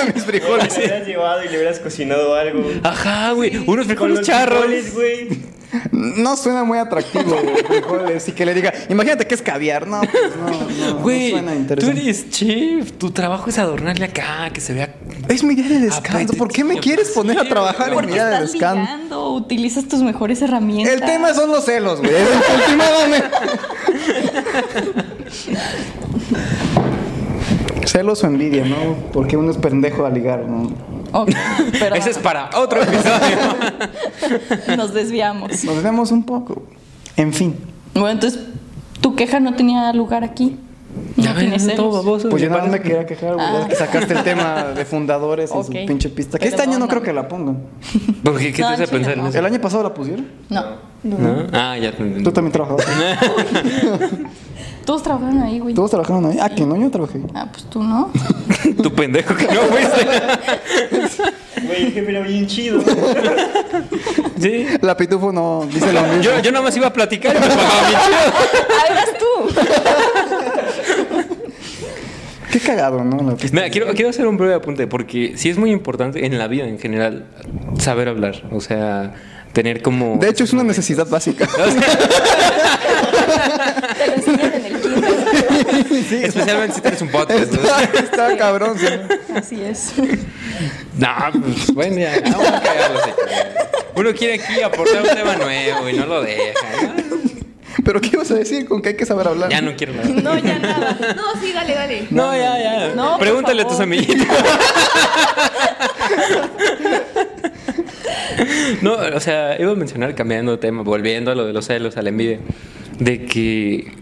[0.14, 0.76] Mis frijoles.
[0.78, 2.70] Le hubieras llevado y le hubieras cocinado algo.
[2.82, 3.56] Ajá, güey.
[3.66, 4.64] Unos frijoles charros.
[4.64, 5.54] frijoles, güey.
[5.90, 8.28] No suena muy atractivo, güey, frijoles.
[8.28, 9.88] Y que le diga, imagínate que es caviar.
[9.88, 10.48] No, pues no,
[10.94, 12.00] no, Güey, no suena tú interesante.
[12.00, 12.92] eres chef.
[12.92, 14.94] Tu trabajo es adornarle acá, que se vea.
[15.28, 16.34] Es mi día de descanso.
[16.34, 18.82] ¿Por qué me quieres poner a trabajar en mi día de estás descanso?
[18.92, 20.94] ligando, utilizas tus mejores herramientas.
[20.94, 22.12] El tema son los celos, güey.
[22.14, 23.24] Últimamente.
[27.86, 28.76] Celos o envidia, ¿no?
[29.12, 30.70] Porque uno es pendejo a ligar, ¿no?
[31.12, 31.30] Ok,
[31.78, 31.98] perdón.
[31.98, 33.36] Ese es para otro episodio.
[34.76, 35.64] Nos desviamos.
[35.64, 36.62] Nos vemos un poco.
[37.16, 37.56] En fin.
[37.94, 38.40] Bueno, entonces,
[39.00, 40.56] tu queja no tenía lugar aquí.
[41.16, 41.94] No tienes todo celos.
[42.04, 42.28] baboso.
[42.28, 43.46] Pues yo nada más me quería quejar, güey.
[43.46, 43.66] Ah.
[43.68, 45.66] que sacaste el tema de fundadores Ok.
[45.66, 46.38] su pinche pista.
[46.38, 47.58] Que este año no creo que la pongan.
[48.22, 48.52] ¿Por qué?
[48.52, 49.38] ¿Qué No, te hace en pensar en eso?
[49.38, 50.26] ¿El año pasado la pusieron?
[50.48, 50.62] No.
[51.02, 51.46] ¿No?
[51.52, 51.92] Ah, ya.
[51.96, 52.86] Tú también trabajabas.
[54.84, 55.74] Todos trabajaron ahí, güey.
[55.74, 56.36] Todos trabajaron ahí.
[56.40, 57.20] Ah, que no, yo trabajé.
[57.34, 58.10] Ah, pues tú no.
[58.82, 60.06] Tu pendejo que no fuiste.
[61.64, 62.82] Güey, el jefe era bien chido.
[64.38, 64.66] Sí.
[64.82, 66.20] La pitufo no dice lo mismo.
[66.20, 68.18] Yo, yo nada más iba a platicar y me pagaba mi chido.
[68.68, 69.24] Ah, eras tú.
[72.52, 73.16] Qué cagado, ¿no?
[73.16, 73.36] La.
[73.52, 76.66] Mira, quiero, quiero hacer un breve apunte porque sí es muy importante en la vida
[76.68, 77.24] en general
[77.78, 78.42] saber hablar.
[78.52, 79.14] O sea,
[79.52, 80.18] tener como.
[80.18, 81.46] De hecho, es una necesidad básica.
[81.46, 81.56] Te
[84.06, 85.14] lo enseñan en el kinder.
[86.10, 87.52] Especialmente si tienes un podcast.
[87.52, 87.62] ¿no?
[87.62, 88.86] está, está cabrón, sí.
[89.34, 89.94] Así es.
[90.98, 91.08] No,
[91.40, 93.10] pues bueno, ya, no vamos a cagarlo así.
[93.96, 96.60] Uno quiere aquí aportar un tema nuevo y no lo deja.
[97.84, 99.50] Pero ¿qué ibas a decir con que hay que saber hablar?
[99.50, 100.08] Ya no quiero nada.
[100.08, 100.96] No, ya nada.
[101.16, 102.06] No, sí, dale, dale.
[102.10, 102.94] No, ya, ya.
[102.94, 104.26] No, Pregúntale a tus amiguitos.
[108.82, 111.96] no, o sea, iba a mencionar, cambiando de tema, volviendo a lo de los celos,
[111.96, 112.38] a la envidia,
[112.98, 113.92] de que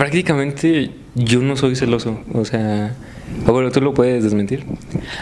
[0.00, 2.24] prácticamente yo no soy celoso.
[2.32, 2.94] O sea,
[3.46, 4.64] ah, bueno, tú lo puedes desmentir.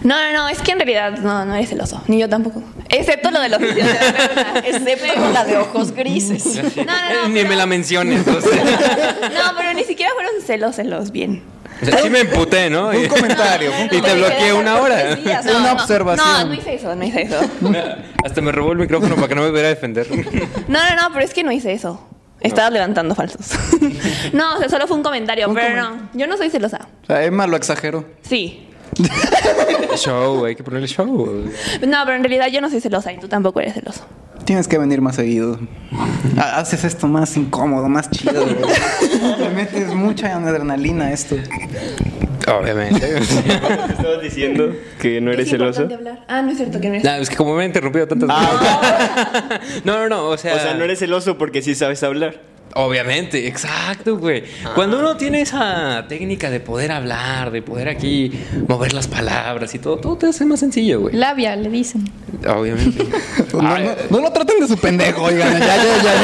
[0.05, 2.01] No, no, no, es que en realidad no, no eres celoso.
[2.07, 2.63] Ni yo tampoco.
[2.89, 6.63] Excepto lo de los Excepto la de ojos grises.
[6.77, 7.29] No, no, no.
[7.29, 8.25] Ni pero- me la menciones.
[8.29, 9.19] o sea.
[9.35, 11.43] No, pero ni siquiera fueron celos, celos bien.
[11.83, 12.91] O sea, sí me emputé, ¿no?
[12.91, 13.73] Un comentario.
[13.73, 15.17] un Y te bloqueé una hora.
[15.17, 16.27] No, Una no, observación.
[16.29, 17.41] No, no hice eso, no hice eso.
[18.25, 20.07] Hasta me robó el micrófono para que no me pudiera defender.
[20.69, 22.08] No, no, no, pero es que no hice eso.
[22.41, 23.53] Estaba levantando falsos.
[24.33, 26.09] no, o sea, solo fue un comentario, Un pero no.
[26.15, 26.89] Yo no soy celosa.
[27.03, 28.05] O sea, Emma lo exageró.
[28.23, 28.65] Sí.
[29.97, 31.07] show, hay que ponerle show.
[31.87, 34.05] No, pero en realidad yo no soy celosa y tú tampoco eres celoso.
[34.45, 35.59] Tienes que venir más seguido.
[36.39, 38.43] Ha- Haces esto más incómodo, más chido.
[38.45, 38.57] güey.
[39.39, 41.37] Le metes mucha adrenalina a esto.
[42.51, 43.01] Obviamente.
[43.07, 45.89] ¿Te estabas diciendo que no eres celoso?
[46.27, 48.29] Ah, no es cierto que no eres No, es que como me he interrumpido tantas
[48.29, 49.83] veces.
[49.85, 50.55] No, no, no, o sea.
[50.55, 52.48] O sea, no eres celoso porque sí sabes hablar.
[52.75, 54.45] Obviamente, exacto, güey.
[54.75, 58.31] Cuando uno tiene esa técnica de poder hablar, de poder aquí
[58.69, 61.17] mover las palabras y todo, todo te hace más sencillo, güey.
[61.17, 62.05] Labia, le dicen.
[62.47, 63.07] Obviamente.
[63.53, 63.79] No, no,
[64.11, 65.59] no lo traten de su pendejo, oigan.
[65.59, 66.15] Ya, ya, ya, ya,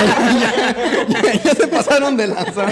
[1.09, 2.66] ya, ya, ya se pasaron de lanza.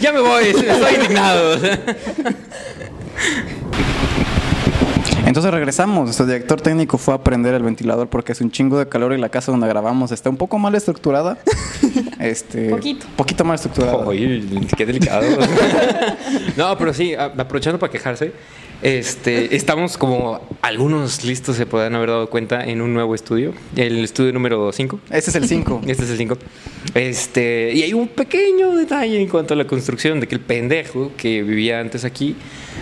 [0.00, 1.58] ya me voy, estoy indignado.
[5.26, 6.04] Entonces regresamos.
[6.04, 9.18] Nuestro director técnico fue a prender el ventilador porque es un chingo de calor y
[9.18, 11.38] la casa donde grabamos está un poco mal estructurada.
[12.20, 13.06] Este, Poquito.
[13.16, 13.96] Poquito mal estructurada.
[13.98, 14.42] Oye,
[14.78, 15.26] qué delicado.
[16.56, 18.32] no, pero sí, aprovechando para quejarse,
[18.82, 24.04] este, estamos como algunos listos se podrán haber dado cuenta en un nuevo estudio, el
[24.04, 25.00] estudio número 5.
[25.10, 25.82] Ese es el 5.
[25.86, 26.38] Este es el 5.
[26.94, 31.12] Este, y hay un pequeño detalle en cuanto a la construcción de que el pendejo
[31.16, 32.36] que vivía antes aquí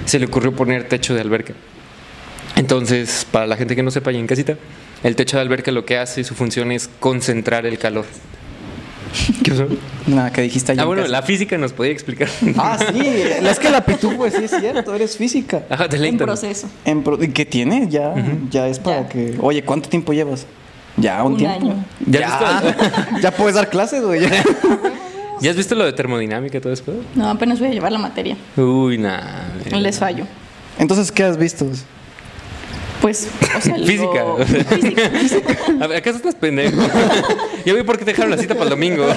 [0.04, 1.54] se le ocurrió poner techo de alberca.
[2.56, 4.56] Entonces, para la gente que no sepa y en casita,
[5.02, 8.04] el techo de alberca lo que hace, su función es concentrar el calor.
[9.44, 9.66] ¿Qué pasó?
[10.06, 11.12] Nada, que dijiste allá Ah, en bueno, casa.
[11.12, 12.28] la física nos podía explicar.
[12.56, 13.00] Ah, sí.
[13.04, 14.94] Es que la pitufo, sí es cierto.
[14.94, 15.62] Eres física.
[15.68, 16.68] Ajá, de En proceso.
[16.84, 17.88] En pro- ¿y ¿Qué tiene?
[17.90, 18.14] Ya,
[18.50, 19.08] ya es para Ya.
[19.08, 19.36] que.
[19.40, 20.46] Oye, ¿cuánto tiempo llevas?
[20.96, 21.56] Ya, un, Un tiempo.
[21.70, 21.84] año.
[22.06, 24.20] ¿Ya Ya, ya puedes dar clases, güey.
[24.22, 24.30] ya.
[25.40, 26.84] ¿Ya has visto lo de termodinámica y todo eso?
[27.14, 28.36] No, apenas voy a llevar la materia.
[28.56, 29.20] Uy, nah.
[29.72, 30.24] Les fallo.
[30.78, 31.66] Entonces, ¿qué has visto?
[33.02, 34.24] Pues, o sea, lo- Física.
[35.18, 35.58] Física.
[35.80, 36.80] A ver, ¿acaso estás pendejo?
[37.64, 39.04] Ya vi por qué te dejaron la cita para el domingo.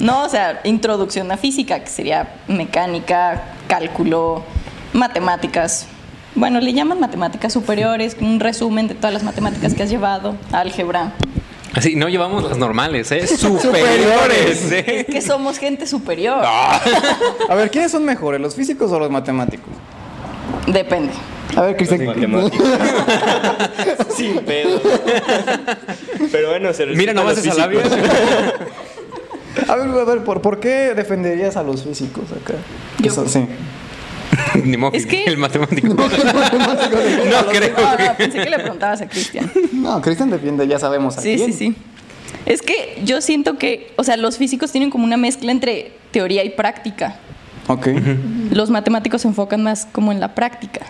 [0.00, 4.44] No, o sea, introducción a física, que sería mecánica, cálculo,
[4.92, 5.86] matemáticas.
[6.36, 11.14] Bueno, le llaman matemáticas superiores, un resumen de todas las matemáticas que has llevado, álgebra.
[11.74, 13.26] Así, no llevamos las normales, ¿eh?
[13.26, 15.00] Superiores, ¿eh?
[15.00, 16.42] Es que somos gente superior.
[16.44, 19.72] A ver, ¿quiénes son mejores, los físicos o los matemáticos?
[20.68, 21.12] Depende.
[21.56, 22.00] A ver, Cristian.
[24.16, 24.80] Sin pedo.
[26.30, 27.80] Pero bueno, se Mira a los esa labia.
[27.80, 28.08] físicos.
[29.68, 32.54] A ver, a ver, ¿por, por qué defenderías a los físicos acá?
[33.00, 33.10] Yo.
[33.12, 33.46] Eso, sí.
[34.64, 35.88] Ni modo, Es que- el matemático.
[35.94, 36.24] no creo
[37.30, 37.60] No, que.
[37.70, 39.50] no, pensé que le preguntabas a Cristian.
[39.72, 41.52] No, Cristian defiende, ya sabemos a Sí, quién.
[41.52, 41.74] sí, sí.
[42.46, 46.44] Es que yo siento que, o sea, los físicos tienen como una mezcla entre teoría
[46.44, 47.16] y práctica.
[47.66, 47.88] Ok.
[48.52, 50.80] Los matemáticos se enfocan más como en la práctica.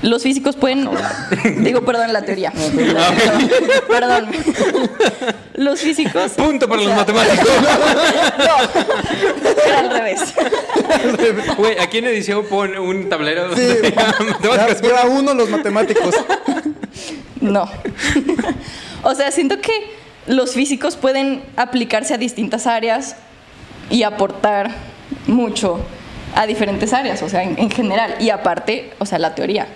[0.00, 0.88] Los físicos pueden.
[1.58, 2.52] Digo, perdón, la teoría.
[3.88, 4.30] perdón.
[5.54, 6.32] Los físicos.
[6.32, 7.48] Punto para o los matemáticos.
[9.66, 10.34] Era al revés.
[11.56, 13.54] Güey, aquí en edición pon un tablero.
[13.54, 16.14] Sí, de lleva uno los matemáticos.
[17.40, 17.68] No.
[19.02, 19.72] O sea, siento que
[20.26, 23.16] los físicos pueden aplicarse a distintas áreas
[23.90, 24.70] y aportar
[25.26, 25.80] mucho
[26.34, 28.16] a diferentes áreas, o sea, en, en general.
[28.20, 29.66] Y aparte, o sea, la teoría.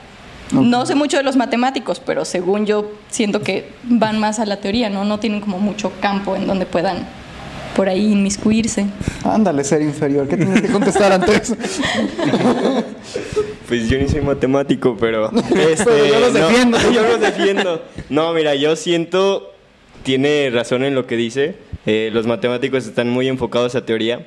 [0.52, 4.58] No sé mucho de los matemáticos, pero según yo siento que van más a la
[4.58, 5.04] teoría, ¿no?
[5.04, 7.06] No tienen como mucho campo en donde puedan
[7.74, 8.86] por ahí inmiscuirse.
[9.24, 10.28] Ándale, ser inferior.
[10.28, 11.56] ¿Qué tienes que contestar ante eso?
[13.68, 15.28] Pues yo ni soy matemático, pero.
[15.28, 16.78] Este, Pero yo los no, defiendo.
[16.92, 17.82] yo los defiendo.
[18.10, 19.52] No, mira, yo siento.
[20.04, 21.56] Tiene razón en lo que dice.
[21.84, 24.24] eh, los matemáticos están muy enfocados a teoría.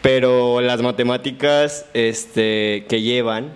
[0.00, 3.50] Pero las matemáticas este, que llevan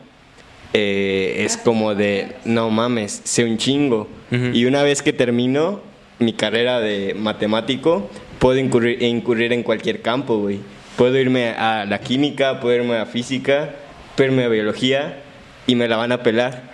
[0.72, 2.36] eh, es como de.
[2.44, 4.08] No mames, sé un chingo.
[4.54, 5.82] Y una vez que termino
[6.18, 8.08] mi carrera de matemático,
[8.38, 10.60] puedo incurrir, incurrir en cualquier campo, güey.
[10.96, 13.74] Puedo irme a la química, puedo irme a física,
[14.16, 15.22] puedo irme a biología
[15.66, 16.72] y me la van a pelar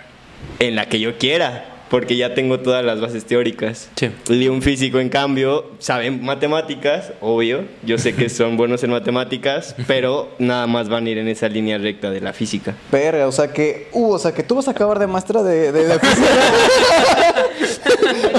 [0.59, 3.89] en la que yo quiera, porque ya tengo todas las bases teóricas.
[3.95, 4.09] Sí.
[4.29, 7.65] Y un físico, en cambio, sabe matemáticas, obvio.
[7.83, 11.49] Yo sé que son buenos en matemáticas, pero nada más van a ir en esa
[11.49, 12.75] línea recta de la física.
[12.91, 15.71] Verga, o sea que, uh, o sea que tú vas a acabar de maestra de,
[15.71, 16.27] de, de física.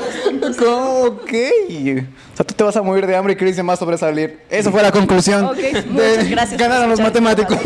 [0.60, 1.32] Ok.
[2.32, 4.40] O sea, tú te vas a morir de hambre y Cristian va a sobresalir.
[4.50, 5.44] Esa fue la conclusión.
[5.44, 7.56] Ok, de muchas gracias Ganaron los matemáticos.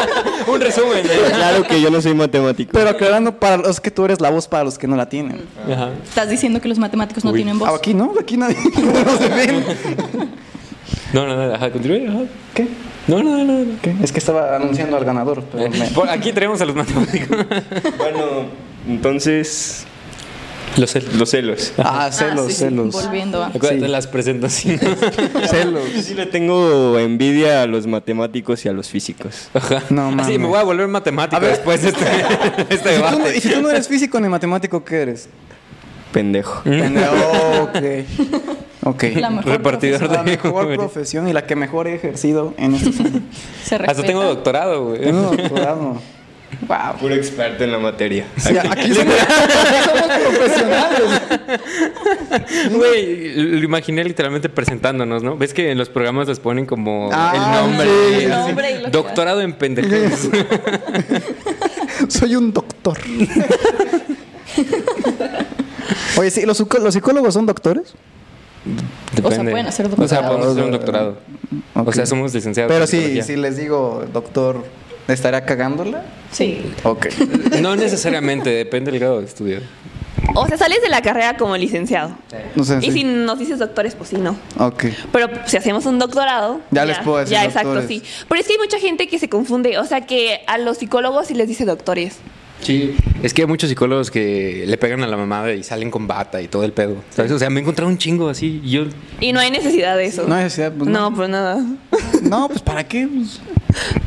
[0.46, 1.02] Un resumen.
[1.30, 2.70] Claro que yo no soy matemático.
[2.72, 5.40] Pero aclarando para los que tú eres la voz para los que no la tienen.
[5.70, 5.90] Ajá.
[6.04, 7.36] Estás diciendo que los matemáticos no Uy.
[7.38, 7.68] tienen voz.
[7.68, 8.56] Ah, aquí no, aquí nadie
[9.06, 9.64] no se ven.
[11.12, 12.08] No, no, no, ajá, continúe.
[12.08, 12.20] Ajá.
[12.54, 12.68] ¿Qué?
[13.06, 13.66] No, no, no, no.
[13.82, 13.94] ¿Qué?
[14.02, 15.42] Es que estaba anunciando al ganador.
[15.52, 17.36] Pero me- Por aquí tenemos a los matemáticos.
[17.98, 18.46] Bueno,
[18.88, 19.86] entonces,
[20.76, 21.14] Los celos.
[21.14, 21.72] los celos.
[21.78, 22.92] Ah, celos, sí, sí, celos.
[22.92, 23.46] Volviendo a.
[23.48, 23.88] Acuérdate Sí.
[23.88, 24.80] las presentaciones.
[25.50, 25.82] Celos.
[25.94, 29.48] Yo sí le tengo envidia a los matemáticos y a los físicos.
[29.54, 29.82] Ajá.
[29.90, 30.38] No mames.
[30.38, 31.50] me voy a volver matemático A ver.
[31.50, 32.04] después de este,
[32.70, 33.36] este ¿Y si, tú, no- debate.
[33.36, 35.28] y si tú no eres físico ni matemático, ¿qué eres?
[36.12, 36.62] Pendejo.
[36.66, 37.76] Oh, ok.
[38.86, 39.04] Ok.
[39.16, 40.76] La mejor Repartidor La de mejor Uber.
[40.76, 42.92] profesión y la que mejor he ejercido en este
[43.64, 45.00] Se Hasta tengo doctorado, güey.
[45.00, 46.02] Tengo doctorado.
[46.66, 46.96] Wow.
[47.00, 48.26] Puro experto en la materia.
[48.36, 49.14] Sí, aquí somos,
[49.84, 51.22] somos profesionales.
[52.72, 55.36] Güey, lo imaginé literalmente presentándonos, ¿no?
[55.36, 57.88] ¿Ves que en los programas les ponen como Ah, el nombre?
[58.18, 60.28] sí, el nombre y lo que Doctorado en pendejadas.
[62.08, 62.98] Soy un doctor.
[66.16, 67.94] Oye, sí, ¿los, psicólogos son doctores?
[69.14, 69.50] Depende.
[69.50, 70.28] pueden hacer O sea, doctorado.
[70.28, 71.16] podemos hacer un doctorado.
[71.74, 72.72] O sea, somos licenciados.
[72.72, 74.64] Pero sí, si les digo, doctor,
[75.08, 76.02] ¿estaría cagándola?
[76.32, 76.62] Sí.
[76.82, 77.06] Ok.
[77.60, 79.60] No necesariamente, depende del grado de estudio.
[80.34, 82.16] O sea, sales de la carrera como licenciado.
[82.56, 82.78] No sé.
[82.82, 84.36] Y si nos dices doctores, pues sí, no.
[84.58, 84.86] Ok.
[85.12, 86.60] Pero si hacemos un doctorado.
[86.70, 87.84] Ya les puedo decir Ya, doctores.
[87.84, 88.02] exacto, sí.
[88.28, 89.78] Pero es que hay mucha gente que se confunde.
[89.78, 92.16] O sea, que a los psicólogos sí les dice doctores.
[92.60, 92.96] Sí.
[93.22, 96.40] Es que hay muchos psicólogos que le pegan a la mamada y salen con bata
[96.40, 96.96] y todo el pedo.
[97.10, 97.30] ¿Sabes?
[97.32, 98.60] O sea, me he encontrado un chingo así.
[98.64, 98.84] y yo.
[99.20, 100.26] Y no hay necesidad de eso.
[100.26, 101.10] No hay necesidad, pues, no.
[101.10, 101.16] no.
[101.16, 101.62] pues nada.
[102.22, 103.06] No, pues ¿para qué?
[103.06, 103.40] Pues,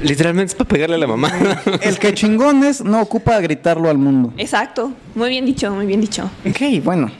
[0.01, 1.61] Literalmente es para pegarle a la mamada.
[1.81, 4.33] el que chingón es no ocupa gritarlo al mundo.
[4.37, 4.91] Exacto.
[5.13, 6.29] Muy bien dicho, muy bien dicho.
[6.45, 7.11] Ok, bueno.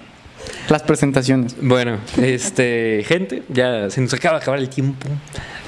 [0.69, 1.55] Las presentaciones.
[1.61, 5.07] Bueno, este, gente, ya se nos acaba de acabar el tiempo.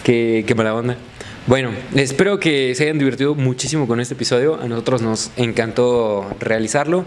[0.03, 0.97] Qué, qué mala onda.
[1.49, 4.61] Bueno, espero que se hayan divertido muchísimo con este episodio.
[4.61, 7.05] A nosotros nos encantó realizarlo.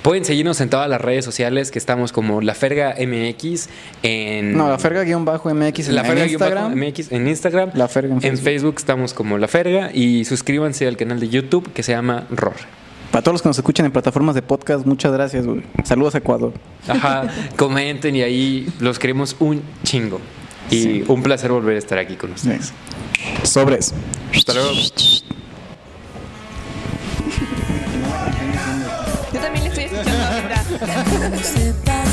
[0.00, 3.68] Pueden seguirnos en todas las redes sociales que estamos como La Ferga MX
[4.02, 4.56] en...
[4.56, 6.74] No, la ferga-mx en, La en Ferga Instagram.
[6.74, 7.70] MX en Instagram.
[7.74, 8.38] La Ferga en.
[8.38, 12.54] Facebook estamos como La Ferga y suscríbanse al canal de YouTube que se llama ROR.
[13.10, 15.64] Para todos los que nos escuchan en plataformas de podcast, muchas gracias, güey.
[15.84, 16.54] Saludos a Ecuador.
[16.88, 17.24] Ajá,
[17.58, 20.18] comenten y ahí los queremos un chingo.
[20.72, 22.72] Y un placer volver a estar aquí con ustedes.
[23.42, 23.92] Sobres.
[24.34, 24.70] Hasta luego.
[29.32, 32.04] Yo también le estoy escuchando ahorita.